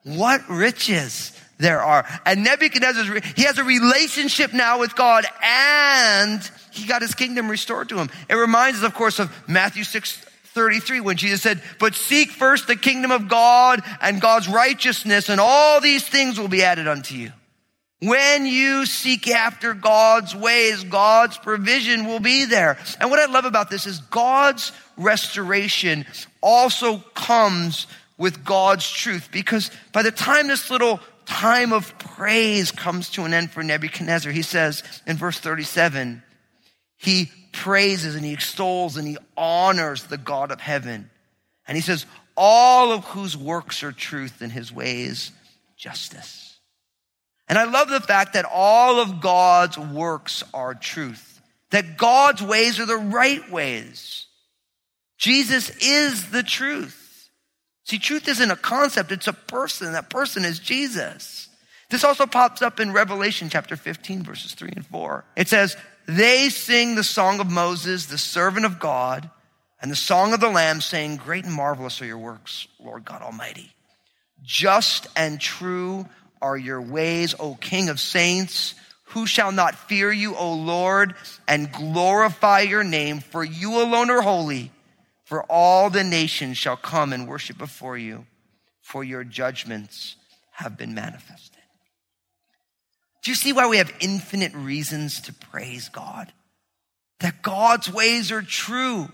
What 0.08 0.48
riches 0.50 1.34
there 1.58 1.82
are. 1.82 2.06
And 2.26 2.44
Nebuchadnezzar, 2.44 3.20
he 3.36 3.44
has 3.44 3.58
a 3.58 3.64
relationship 3.64 4.54
now 4.54 4.80
with 4.80 4.96
God 4.96 5.26
and 5.44 6.52
he 6.72 6.88
got 6.88 7.02
his 7.02 7.16
kingdom 7.16 7.50
restored 7.50 7.90
to 7.90 7.98
him. 7.98 8.10
It 8.30 8.36
reminds 8.36 8.80
us, 8.80 8.86
of 8.86 8.94
course, 8.94 9.20
of 9.20 9.32
Matthew 9.48 9.84
6, 9.84 10.18
33 10.54 11.02
when 11.02 11.18
Jesus 11.18 11.42
said, 11.42 11.62
but 11.80 11.94
seek 11.94 12.32
first 12.32 12.68
the 12.68 12.76
kingdom 12.76 13.12
of 13.12 13.28
God 13.28 13.82
and 14.02 14.22
God's 14.22 14.48
righteousness 14.48 15.30
and 15.30 15.42
all 15.42 15.82
these 15.82 16.08
things 16.08 16.40
will 16.40 16.48
be 16.48 16.64
added 16.64 16.88
unto 16.88 17.16
you. 17.16 17.32
When 18.00 18.46
you 18.46 18.86
seek 18.86 19.28
after 19.28 19.74
God's 19.74 20.36
ways, 20.36 20.84
God's 20.84 21.38
provision 21.40 22.06
will 22.06 22.20
be 22.20 22.46
there. 22.46 22.78
And 23.00 23.10
what 23.10 23.20
I 23.20 23.32
love 23.32 23.46
about 23.46 23.72
this 23.72 23.88
is 23.88 24.00
God's 24.00 24.72
restoration 24.98 26.06
also 26.42 27.00
comes 27.16 27.88
with 28.18 28.44
God's 28.44 28.90
truth 28.90 29.30
because 29.32 29.72
by 29.92 30.02
the 30.04 30.12
time 30.12 30.48
this 30.48 30.70
little 30.70 31.00
time 31.26 31.74
of 31.74 31.98
praise 32.00 32.72
comes 32.72 33.12
to 33.12 33.24
an 33.24 33.34
end 33.34 33.52
for 33.52 33.64
Nebuchadnezzar, 33.64 34.32
he 34.32 34.42
says 34.42 34.84
in 35.06 35.18
verse 35.18 35.40
37, 35.40 36.24
he 36.98 37.30
praises 37.52 38.16
and 38.16 38.26
he 38.26 38.34
extols 38.34 38.98
and 38.98 39.08
he 39.08 39.18
honors 39.36 40.06
the 40.06 40.18
God 40.18 40.52
of 40.52 40.60
heaven. 40.60 41.10
And 41.68 41.76
he 41.76 41.82
says, 41.82 42.06
all 42.36 42.92
of 42.92 43.04
whose 43.06 43.36
works 43.36 43.84
are 43.84 43.92
truth 43.92 44.42
and 44.42 44.52
his 44.52 44.72
ways 44.72 45.32
justice. 45.76 46.60
And 47.48 47.58
I 47.58 47.64
love 47.64 47.90
the 47.90 48.02
fact 48.02 48.34
that 48.34 48.46
all 48.46 49.00
of 49.00 49.22
God's 49.22 49.78
works 49.78 50.44
are 50.54 50.74
truth, 50.74 51.42
that 51.72 51.98
God's 51.98 52.42
ways 52.42 52.80
are 52.80 52.86
the 52.86 52.98
right 52.98 53.50
ways. 53.50 54.26
Jesus 55.18 55.70
is 55.82 56.30
the 56.30 56.44
truth. 56.44 57.07
See, 57.88 58.00
truth 58.00 58.28
isn't 58.28 58.52
a 58.52 58.58
concept, 58.58 59.14
it's 59.14 59.30
a 59.30 59.34
person. 59.34 59.94
That 59.94 60.10
person 60.10 60.44
is 60.44 60.60
Jesus. 60.60 61.48
This 61.90 62.04
also 62.04 62.26
pops 62.26 62.62
up 62.62 62.82
in 62.82 62.92
Revelation 62.92 63.48
chapter 63.50 63.78
15, 63.78 64.24
verses 64.24 64.54
3 64.56 64.74
and 64.76 64.86
4. 64.86 65.24
It 65.38 65.48
says, 65.48 65.78
They 66.06 66.50
sing 66.50 66.96
the 66.96 67.04
song 67.04 67.40
of 67.40 67.50
Moses, 67.50 68.08
the 68.08 68.18
servant 68.18 68.66
of 68.66 68.78
God, 68.78 69.30
and 69.82 69.90
the 69.90 69.96
song 69.96 70.34
of 70.34 70.42
the 70.42 70.50
Lamb, 70.50 70.82
saying, 70.82 71.16
Great 71.16 71.46
and 71.46 71.54
marvelous 71.54 72.02
are 72.02 72.06
your 72.06 72.18
works, 72.18 72.68
Lord 72.78 73.06
God 73.06 73.22
Almighty. 73.22 73.72
Just 74.44 75.08
and 75.16 75.40
true 75.40 76.10
are 76.42 76.58
your 76.58 76.82
ways, 76.82 77.36
O 77.40 77.56
King 77.56 77.88
of 77.88 78.02
saints. 78.02 78.76
Who 79.12 79.26
shall 79.26 79.54
not 79.54 79.76
fear 79.76 80.12
you, 80.12 80.36
O 80.36 80.56
Lord, 80.56 81.16
and 81.48 81.72
glorify 81.72 82.62
your 82.62 82.84
name? 82.84 83.22
For 83.22 83.46
you 83.46 83.82
alone 83.82 84.10
are 84.10 84.22
holy 84.22 84.72
for 85.28 85.44
all 85.52 85.90
the 85.90 86.06
nations 86.06 86.58
shall 86.58 86.78
come 86.78 87.12
and 87.12 87.28
worship 87.28 87.58
before 87.58 87.98
you, 87.98 88.26
for 88.80 89.04
your 89.04 89.26
judgments 89.26 90.16
have 90.52 90.78
been 90.78 90.94
manifested. 90.94 91.62
Do 93.24 93.32
you 93.32 93.36
see 93.36 93.52
why 93.52 93.68
we 93.68 93.76
have 93.80 93.94
infinite 94.00 94.54
reasons 94.54 95.20
to 95.24 95.34
praise 95.34 95.90
God? 95.90 96.32
That 97.20 97.42
God's 97.42 97.92
ways 97.92 98.32
are 98.32 98.42
true. 98.42 99.10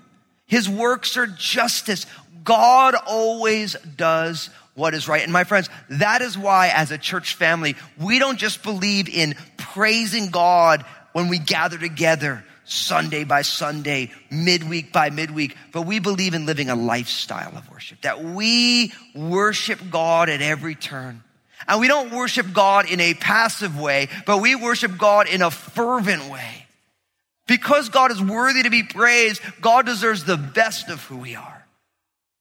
His 0.45 0.69
works 0.69 1.17
are 1.17 1.25
justice. 1.25 2.05
God 2.43 2.93
always 3.07 3.73
does 3.73 4.51
what 4.75 4.93
is 4.93 5.07
right. 5.07 5.23
And 5.23 5.33
my 5.33 5.45
friends, 5.45 5.67
that 5.89 6.21
is 6.21 6.37
why 6.37 6.67
as 6.67 6.91
a 6.91 6.99
church 6.99 7.33
family, 7.33 7.75
we 7.99 8.19
don't 8.19 8.37
just 8.37 8.61
believe 8.61 9.09
in 9.09 9.33
praising 9.57 10.29
God 10.29 10.85
when 11.13 11.27
we 11.27 11.39
gather 11.39 11.79
together 11.79 12.45
Sunday 12.73 13.23
by 13.23 13.43
Sunday, 13.43 14.11
midweek 14.29 14.91
by 14.91 15.09
midweek, 15.09 15.55
but 15.71 15.83
we 15.83 15.99
believe 15.99 16.33
in 16.33 16.45
living 16.45 16.69
a 16.69 16.75
lifestyle 16.75 17.55
of 17.55 17.69
worship, 17.69 18.01
that 18.01 18.23
we 18.23 18.91
worship 19.15 19.79
God 19.91 20.29
at 20.29 20.41
every 20.41 20.75
turn. 20.75 21.23
And 21.67 21.79
we 21.79 21.87
don't 21.87 22.11
worship 22.11 22.51
God 22.51 22.89
in 22.89 22.99
a 22.99 23.13
passive 23.13 23.79
way, 23.79 24.09
but 24.25 24.39
we 24.39 24.55
worship 24.55 24.97
God 24.97 25.29
in 25.29 25.41
a 25.41 25.51
fervent 25.51 26.29
way. 26.29 26.65
Because 27.47 27.89
God 27.89 28.11
is 28.11 28.21
worthy 28.21 28.63
to 28.63 28.69
be 28.69 28.83
praised, 28.83 29.41
God 29.61 29.85
deserves 29.85 30.25
the 30.25 30.37
best 30.37 30.89
of 30.89 31.03
who 31.05 31.17
we 31.17 31.35
are. 31.35 31.65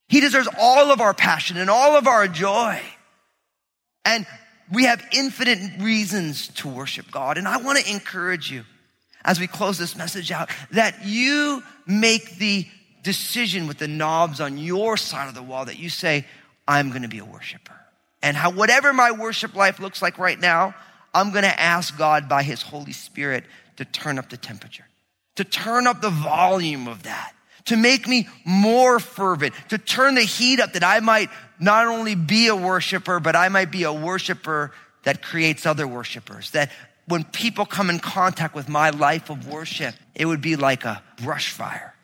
He 0.08 0.20
deserves 0.20 0.48
all 0.58 0.90
of 0.90 1.00
our 1.00 1.14
passion 1.14 1.56
and 1.56 1.70
all 1.70 1.96
of 1.96 2.06
our 2.06 2.28
joy. 2.28 2.80
And 4.04 4.26
we 4.72 4.84
have 4.84 5.04
infinite 5.12 5.80
reasons 5.80 6.48
to 6.48 6.68
worship 6.68 7.10
God. 7.10 7.38
And 7.38 7.46
I 7.46 7.58
want 7.58 7.78
to 7.78 7.90
encourage 7.90 8.50
you 8.50 8.64
as 9.24 9.40
we 9.40 9.46
close 9.46 9.78
this 9.78 9.96
message 9.96 10.30
out 10.30 10.50
that 10.72 11.04
you 11.04 11.62
make 11.86 12.36
the 12.38 12.66
decision 13.02 13.66
with 13.66 13.78
the 13.78 13.88
knobs 13.88 14.40
on 14.40 14.58
your 14.58 14.96
side 14.96 15.28
of 15.28 15.34
the 15.34 15.42
wall 15.42 15.64
that 15.64 15.78
you 15.78 15.88
say, 15.88 16.24
I'm 16.66 16.90
going 16.90 17.02
to 17.02 17.08
be 17.08 17.18
a 17.18 17.24
worshiper. 17.24 17.74
And 18.22 18.36
how, 18.36 18.50
whatever 18.50 18.92
my 18.92 19.10
worship 19.10 19.54
life 19.54 19.80
looks 19.80 20.00
like 20.00 20.18
right 20.18 20.38
now, 20.38 20.74
I'm 21.12 21.32
going 21.32 21.44
to 21.44 21.60
ask 21.60 21.96
God 21.98 22.28
by 22.28 22.42
his 22.42 22.62
Holy 22.62 22.92
Spirit 22.92 23.44
to 23.76 23.84
turn 23.84 24.18
up 24.18 24.30
the 24.30 24.36
temperature, 24.36 24.86
to 25.36 25.44
turn 25.44 25.86
up 25.86 26.00
the 26.00 26.10
volume 26.10 26.86
of 26.86 27.02
that, 27.02 27.32
to 27.66 27.76
make 27.76 28.06
me 28.06 28.28
more 28.44 28.98
fervent, 29.00 29.54
to 29.68 29.78
turn 29.78 30.14
the 30.14 30.22
heat 30.22 30.60
up 30.60 30.72
that 30.74 30.84
I 30.84 31.00
might 31.00 31.30
not 31.58 31.86
only 31.86 32.14
be 32.14 32.48
a 32.48 32.56
worshiper, 32.56 33.20
but 33.20 33.36
I 33.36 33.48
might 33.48 33.70
be 33.70 33.82
a 33.82 33.92
worshiper 33.92 34.72
that 35.04 35.22
creates 35.22 35.66
other 35.66 35.86
worshipers. 35.86 36.52
That 36.52 36.70
when 37.06 37.24
people 37.24 37.66
come 37.66 37.90
in 37.90 37.98
contact 37.98 38.54
with 38.54 38.68
my 38.68 38.90
life 38.90 39.30
of 39.30 39.48
worship, 39.48 39.94
it 40.14 40.26
would 40.26 40.40
be 40.40 40.56
like 40.56 40.84
a 40.84 41.02
brush 41.22 41.50
fire. 41.50 41.94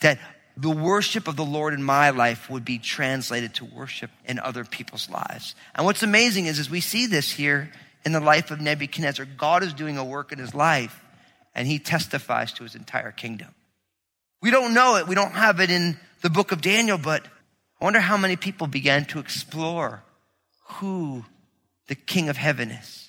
That 0.00 0.18
the 0.56 0.70
worship 0.70 1.28
of 1.28 1.36
the 1.36 1.44
Lord 1.44 1.74
in 1.74 1.82
my 1.82 2.10
life 2.10 2.48
would 2.48 2.64
be 2.64 2.78
translated 2.78 3.54
to 3.54 3.64
worship 3.64 4.10
in 4.24 4.38
other 4.38 4.64
people's 4.64 5.10
lives. 5.10 5.54
And 5.74 5.84
what's 5.84 6.02
amazing 6.02 6.46
is, 6.46 6.58
as 6.58 6.70
we 6.70 6.80
see 6.80 7.06
this 7.06 7.30
here 7.30 7.70
in 8.04 8.12
the 8.12 8.20
life 8.20 8.50
of 8.50 8.60
Nebuchadnezzar, 8.60 9.26
God 9.36 9.62
is 9.62 9.74
doing 9.74 9.98
a 9.98 10.04
work 10.04 10.32
in 10.32 10.38
his 10.38 10.54
life 10.54 11.02
and 11.54 11.66
he 11.66 11.78
testifies 11.78 12.52
to 12.52 12.62
his 12.62 12.74
entire 12.74 13.12
kingdom. 13.12 13.48
We 14.40 14.50
don't 14.50 14.74
know 14.74 14.96
it. 14.96 15.08
We 15.08 15.14
don't 15.14 15.32
have 15.32 15.60
it 15.60 15.70
in 15.70 15.98
the 16.22 16.30
book 16.30 16.52
of 16.52 16.60
Daniel, 16.60 16.98
but 16.98 17.26
I 17.80 17.84
wonder 17.84 18.00
how 18.00 18.16
many 18.16 18.36
people 18.36 18.66
began 18.66 19.04
to 19.06 19.18
explore 19.18 20.02
who 20.64 21.24
the 21.88 21.94
King 21.94 22.28
of 22.28 22.36
heaven 22.36 22.70
is, 22.70 23.05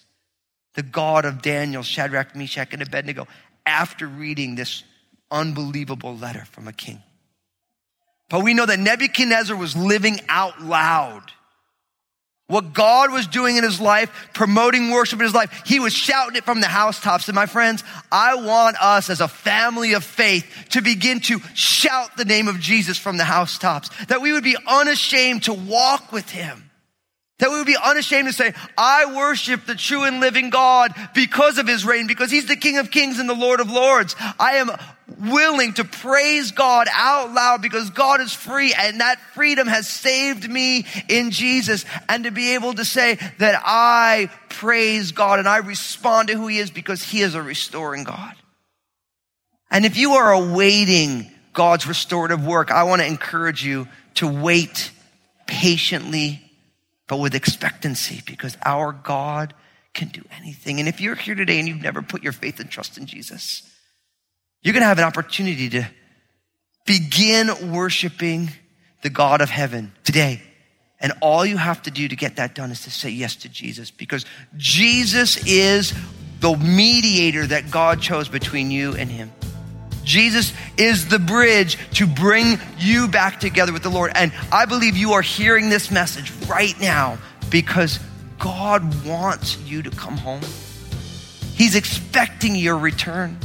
the 0.77 0.83
God 0.83 1.25
of 1.25 1.41
Daniel, 1.41 1.83
Shadrach, 1.83 2.33
Meshach, 2.37 2.71
and 2.71 2.81
Abednego, 2.81 3.27
after 3.65 4.07
reading 4.07 4.55
this 4.55 4.85
unbelievable 5.29 6.15
letter 6.15 6.45
from 6.45 6.69
a 6.69 6.73
king. 6.73 7.03
But 8.29 8.43
we 8.43 8.53
know 8.53 8.65
that 8.65 8.79
Nebuchadnezzar 8.79 9.57
was 9.57 9.75
living 9.75 10.21
out 10.29 10.61
loud 10.61 11.33
what 12.47 12.73
God 12.73 13.11
was 13.11 13.27
doing 13.27 13.57
in 13.57 13.63
his 13.63 13.81
life, 13.81 14.29
promoting 14.33 14.89
worship 14.89 15.19
in 15.19 15.25
his 15.25 15.33
life, 15.33 15.63
he 15.65 15.81
was 15.81 15.93
shouting 15.93 16.37
it 16.37 16.45
from 16.45 16.61
the 16.61 16.67
housetops. 16.67 17.27
And 17.27 17.35
my 17.35 17.45
friends, 17.45 17.83
I 18.09 18.35
want 18.35 18.81
us 18.81 19.09
as 19.09 19.19
a 19.19 19.27
family 19.27 19.93
of 19.93 20.03
faith 20.03 20.45
to 20.69 20.81
begin 20.81 21.19
to 21.21 21.39
shout 21.53 22.15
the 22.15 22.23
name 22.23 22.47
of 22.47 22.59
Jesus 22.59 22.97
from 22.97 23.17
the 23.17 23.25
housetops. 23.25 23.89
That 24.05 24.21
we 24.21 24.31
would 24.31 24.45
be 24.45 24.55
unashamed 24.65 25.43
to 25.43 25.53
walk 25.53 26.13
with 26.13 26.29
him. 26.29 26.66
That 27.39 27.52
we 27.52 27.58
would 27.58 27.67
be 27.67 27.78
unashamed 27.82 28.28
to 28.28 28.34
say, 28.34 28.54
I 28.76 29.13
worship 29.15 29.65
the 29.65 29.76
true 29.76 30.04
and 30.04 30.19
living 30.19 30.50
God 30.50 30.93
because 31.13 31.60
of 31.60 31.67
his 31.67 31.86
reign, 31.86 32.08
because 32.08 32.32
he's 32.32 32.47
the 32.47 32.56
King 32.56 32.80
of 32.80 32.89
kings 32.89 33.19
and 33.19 33.30
the 33.30 33.36
Lord 33.36 33.60
of 33.60 33.69
lords. 33.69 34.15
I 34.39 34.54
am 34.54 34.71
willing 35.19 35.73
to 35.73 35.84
praise 35.84 36.52
God 36.52 36.88
out 36.91 37.34
loud 37.34 37.62
because 37.62 37.91
God 37.91 38.21
is 38.21 38.34
free 38.34 38.73
and 38.73 39.02
that 39.02 39.19
freedom 39.36 39.67
has 39.67 39.88
saved 39.88 40.50
me 40.50 40.86
in 41.10 41.30
Jesus. 41.30 41.86
And 42.10 42.23
to 42.23 42.32
be 42.32 42.56
able 42.56 42.73
to 42.73 42.84
say 42.84 43.19
that 43.38 43.62
I 43.63 44.32
praise 44.50 45.12
God 45.12 45.38
and 45.38 45.47
I 45.47 45.58
respond 45.58 46.30
to 46.30 46.36
who 46.36 46.47
he 46.47 46.58
is 46.58 46.71
because 46.71 47.04
he 47.04 47.21
is 47.21 47.36
a 47.36 47.41
restoring 47.41 48.04
God. 48.04 48.34
And 49.69 49.86
if 49.86 49.95
you 49.95 50.13
are 50.13 50.32
awaiting 50.32 51.30
God's 51.54 51.86
restorative 51.86 52.45
work, 52.45 52.71
I 52.71 52.84
want 52.84 53.02
to 53.02 53.08
encourage 53.08 53.63
you 53.63 53.88
to 54.15 54.28
wait 54.28 54.91
patiently 55.45 56.46
but 57.08 57.17
with 57.17 57.36
expectancy 57.36 58.22
because 58.26 58.58
our 58.63 58.91
God 58.91 59.54
can 59.93 60.10
do 60.10 60.24
anything. 60.38 60.80
And 60.80 60.88
if 60.88 61.02
you're 61.02 61.15
here 61.15 61.36
today 61.36 61.60
and 61.60 61.67
you've 61.67 61.82
never 61.82 62.02
put 62.02 62.24
your 62.24 62.34
faith 62.34 62.60
and 62.60 62.70
trust 62.70 62.98
in 62.98 63.06
Jesus, 63.06 63.63
you're 64.62 64.74
going 64.74 64.82
to 64.82 64.88
have 64.88 65.00
an 65.00 65.06
opportunity 65.06 65.70
to 65.70 65.88
begin 66.86 67.72
worshiping 67.72 68.52
the 69.02 69.10
God 69.10 69.41
of 69.41 69.50
heaven 69.50 69.93
today. 70.04 70.41
And 71.00 71.13
all 71.22 71.46
you 71.46 71.58
have 71.58 71.84
to 71.84 71.91
do 71.91 72.08
to 72.08 72.15
get 72.15 72.38
that 72.38 72.56
done 72.56 72.72
is 72.72 72.82
to 72.84 72.91
say 72.91 73.10
yes 73.10 73.36
to 73.38 73.50
Jesus 73.50 73.91
because 73.91 74.26
Jesus 74.56 75.38
is 75.46 75.93
the 76.39 76.56
mediator 76.56 77.46
that 77.48 77.72
God 77.72 78.02
chose 78.02 78.30
between 78.30 78.72
you 78.72 78.96
and 78.96 79.10
him. 79.10 79.32
Jesus 80.08 80.54
is 80.78 81.10
the 81.10 81.20
bridge 81.20 81.78
to 81.96 82.08
bring 82.08 82.58
you 82.78 83.10
back 83.10 83.41
together 83.41 83.74
with 83.74 83.84
the 83.84 83.89
Lord. 83.89 84.13
And 84.15 84.32
I 84.54 84.65
believe 84.65 84.96
you 84.96 85.13
are 85.13 85.22
hearing 85.22 85.70
this 85.70 85.91
message 85.91 86.32
right 86.48 86.80
now 86.80 87.17
because 87.50 88.00
God 88.39 89.06
wants 89.06 89.58
you 89.58 89.84
to 89.84 89.89
come 89.89 90.15
home. 90.15 90.39
He's 91.54 91.76
expecting 91.76 92.56
your 92.56 92.78
return. 92.78 93.38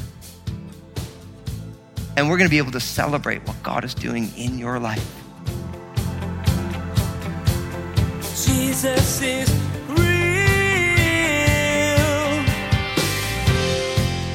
And 2.17 2.31
we're 2.31 2.37
going 2.37 2.49
to 2.49 2.51
be 2.51 2.59
able 2.59 2.73
to 2.73 2.81
celebrate 2.81 3.45
what 3.49 3.61
God 3.65 3.85
is 3.85 3.95
doing 3.95 4.31
in 4.37 4.59
your 4.59 4.79
life. 4.79 5.19
Jesus 8.47 9.21
is 9.23 9.82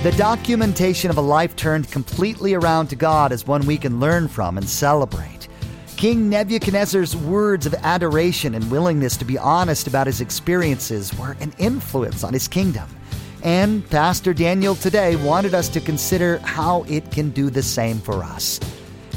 The 0.08 0.16
documentation 0.16 1.10
of 1.10 1.18
a 1.18 1.22
life 1.22 1.54
turned 1.58 1.92
completely 1.92 2.54
around 2.54 2.88
to 2.88 2.96
God 2.96 3.34
is 3.34 3.46
one 3.46 3.66
we 3.66 3.76
can 3.76 4.00
learn 4.00 4.30
from 4.30 4.58
and 4.58 4.66
celebrate. 4.66 5.50
King 5.98 6.30
Nebuchadnezzar's 6.30 7.14
words 7.14 7.66
of 7.66 7.74
adoration 7.74 8.56
and 8.56 8.72
willingness 8.72 9.18
to 9.18 9.26
be 9.26 9.38
honest 9.38 9.86
about 9.86 10.08
his 10.08 10.22
experiences 10.22 11.14
were 11.20 11.36
an 11.42 11.52
influence 11.58 12.24
on 12.24 12.32
his 12.32 12.48
kingdom. 12.48 12.88
And 13.44 13.86
Pastor 13.90 14.34
Daniel 14.34 14.76
today 14.76 15.18
wanted 15.18 15.54
us 15.54 15.68
to 15.68 15.82
consider 15.82 16.38
how 16.38 16.84
it 16.84 17.12
can 17.12 17.32
do 17.32 17.50
the 17.50 17.62
same 17.62 18.00
for 18.00 18.24
us. 18.24 18.62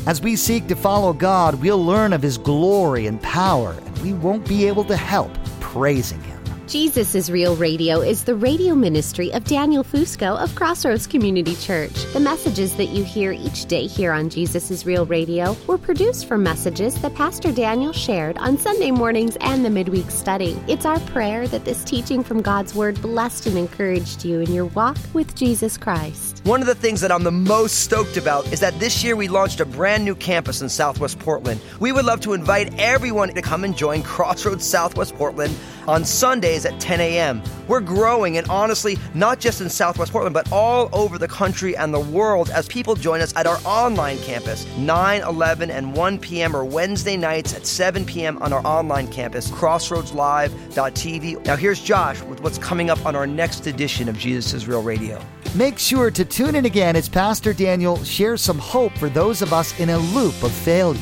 As 0.09 0.21
we 0.21 0.35
seek 0.35 0.67
to 0.67 0.75
follow 0.75 1.13
God, 1.13 1.55
we'll 1.55 1.85
learn 1.87 2.13
of 2.13 2.21
his 2.21 2.37
glory 2.37 3.07
and 3.07 3.23
power, 3.23 3.77
and 3.87 3.99
we 3.99 4.13
won't 4.13 4.49
be 4.49 4.67
able 4.67 4.83
to 4.87 4.97
help 4.97 5.33
praising 5.61 6.21
him. 6.23 6.40
Jesus 6.71 7.17
is 7.17 7.33
Real 7.33 7.57
Radio 7.57 8.01
is 8.01 8.23
the 8.23 8.37
radio 8.37 8.77
ministry 8.77 9.33
of 9.33 9.43
Daniel 9.43 9.83
Fusco 9.83 10.41
of 10.41 10.55
Crossroads 10.55 11.05
Community 11.05 11.57
Church. 11.57 12.05
The 12.13 12.21
messages 12.21 12.77
that 12.77 12.91
you 12.91 13.03
hear 13.03 13.33
each 13.33 13.67
day 13.67 13.89
here 13.89 14.13
on 14.13 14.31
Jesus 14.31 14.71
is 14.71 14.87
Real 14.87 15.05
Radio 15.05 15.57
were 15.67 15.79
produced 15.79 16.27
from 16.27 16.45
messages 16.45 16.95
that 17.03 17.17
Pastor 17.17 17.51
Daniel 17.51 17.93
shared 17.93 18.39
on 18.39 18.57
Sunday 18.57 18.93
mornings 18.93 19.37
and 19.41 19.65
the 19.65 19.69
midweek 19.71 20.13
study. 20.13 20.57
It's 20.69 20.87
our 20.87 21.01
prayer 21.01 21.49
that 21.49 21.65
this 21.65 21.83
teaching 21.83 22.23
from 22.23 22.41
God's 22.41 22.73
Word 22.73 23.03
blessed 23.03 23.49
and 23.49 23.59
encouraged 23.59 24.25
you 24.25 24.39
in 24.39 24.53
your 24.53 24.67
walk 24.67 24.97
with 25.13 25.35
Jesus 25.35 25.77
Christ. 25.77 26.41
One 26.45 26.61
of 26.61 26.69
the 26.69 26.77
things 26.77 27.01
that 27.01 27.11
I'm 27.11 27.25
the 27.25 27.33
most 27.33 27.81
stoked 27.81 28.17
about 28.17 28.47
is 28.53 28.61
that 28.61 28.79
this 28.79 29.03
year 29.03 29.17
we 29.17 29.27
launched 29.27 29.59
a 29.59 29.67
brand 29.67 30.05
new 30.05 30.15
campus 30.15 30.63
in 30.63 30.69
Southwest 30.69 31.19
Portland. 31.19 31.61
We 31.81 31.91
would 31.91 32.05
love 32.05 32.21
to 32.21 32.33
invite 32.33 32.79
everyone 32.79 33.35
to 33.35 33.43
come 33.43 33.65
and 33.65 33.77
join 33.77 34.05
Crossroads 34.05 34.65
Southwest 34.65 35.17
Portland 35.17 35.53
on 35.87 36.05
Sundays 36.05 36.65
at 36.65 36.79
10 36.81 37.01
a.m. 37.01 37.43
We're 37.69 37.81
growing, 37.81 38.37
and 38.37 38.49
honestly, 38.49 38.99
not 39.15 39.39
just 39.39 39.61
in 39.61 39.71
Southwest 39.71 40.13
Portland, 40.13 40.35
but 40.35 40.51
all 40.51 40.89
over 40.93 41.19
the 41.19 41.29
country 41.29 41.77
and 41.77 41.95
the 41.95 42.01
world 42.01 42.51
as 42.51 42.67
people 42.69 42.95
join 42.95 43.21
us 43.21 43.35
at 43.37 43.47
our 43.47 43.59
online 43.65 44.19
campus. 44.19 44.67
9, 44.77 45.23
11, 45.23 45.71
and 45.71 45.95
1 45.95 46.19
p.m. 46.19 46.57
or 46.57 46.65
Wednesday 46.65 47.17
nights 47.17 47.55
at 47.55 47.67
7 47.67 48.05
p.m. 48.05 48.39
on 48.39 48.53
our 48.53 48.67
online 48.67 49.07
campus, 49.09 49.51
crossroadslive.tv. 49.51 51.45
Now, 51.45 51.57
here's 51.57 51.81
Josh 51.81 52.21
with 52.23 52.43
what's 52.43 52.59
coming 52.59 52.91
up 52.91 53.05
on 53.07 53.15
our 53.15 53.27
next 53.27 53.67
edition 53.67 54.09
of 54.09 54.19
Jesus 54.19 54.53
is 54.53 54.67
Real 54.67 54.83
Radio. 54.83 55.21
Make 55.55 55.79
sure 55.79 56.11
to 56.13 56.25
tune 56.25 56.55
in 56.55 56.65
again 56.65 56.95
as 56.97 57.09
Pastor 57.09 57.53
Daniel 57.53 58.03
shares 58.05 58.41
some 58.41 58.59
hope 58.59 58.97
for 58.99 59.09
those 59.09 59.43
of 59.43 59.53
us 59.53 59.79
in 59.81 59.91
a 59.91 59.99
loop 59.99 60.43
of 60.43 60.53
failure. 60.53 61.01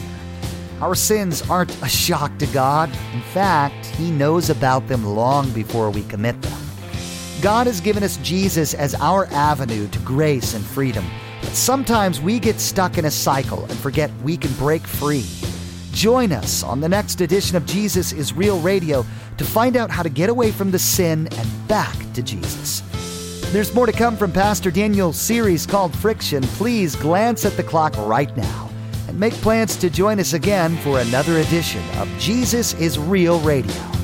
Our 0.80 0.94
sins 0.94 1.42
aren't 1.50 1.82
a 1.82 1.88
shock 1.88 2.38
to 2.38 2.46
God. 2.46 2.88
In 3.12 3.20
fact, 3.20 3.84
He 3.86 4.12
knows 4.12 4.48
about 4.48 4.86
them 4.86 5.04
long 5.04 5.50
before 5.50 5.90
we 5.90 6.04
commit 6.04 6.40
them. 6.40 6.60
God 7.42 7.66
has 7.66 7.80
given 7.80 8.04
us 8.04 8.16
Jesus 8.18 8.74
as 8.74 8.94
our 8.94 9.26
avenue 9.26 9.88
to 9.88 9.98
grace 10.00 10.54
and 10.54 10.64
freedom. 10.64 11.04
But 11.40 11.50
sometimes 11.50 12.20
we 12.20 12.38
get 12.38 12.60
stuck 12.60 12.96
in 12.96 13.06
a 13.06 13.10
cycle 13.10 13.64
and 13.64 13.76
forget 13.78 14.10
we 14.22 14.36
can 14.36 14.52
break 14.54 14.86
free. 14.86 15.26
Join 15.92 16.30
us 16.30 16.62
on 16.62 16.80
the 16.80 16.88
next 16.88 17.20
edition 17.20 17.56
of 17.56 17.66
Jesus 17.66 18.12
is 18.12 18.32
Real 18.32 18.60
Radio 18.60 19.04
to 19.36 19.44
find 19.44 19.76
out 19.76 19.90
how 19.90 20.04
to 20.04 20.08
get 20.08 20.30
away 20.30 20.52
from 20.52 20.70
the 20.70 20.78
sin 20.78 21.28
and 21.32 21.68
back 21.68 21.96
to 22.14 22.22
Jesus. 22.22 22.82
There's 23.52 23.74
more 23.74 23.86
to 23.86 23.92
come 23.92 24.16
from 24.16 24.30
Pastor 24.30 24.70
Daniel's 24.70 25.18
series 25.18 25.66
called 25.66 25.96
Friction. 25.96 26.42
Please 26.42 26.94
glance 26.94 27.44
at 27.44 27.56
the 27.56 27.64
clock 27.64 27.96
right 27.96 28.36
now 28.36 28.67
and 29.08 29.18
make 29.18 29.32
plans 29.34 29.74
to 29.76 29.90
join 29.90 30.20
us 30.20 30.34
again 30.34 30.76
for 30.78 31.00
another 31.00 31.38
edition 31.38 31.82
of 31.98 32.08
Jesus 32.18 32.74
is 32.74 32.98
Real 32.98 33.40
Radio. 33.40 33.97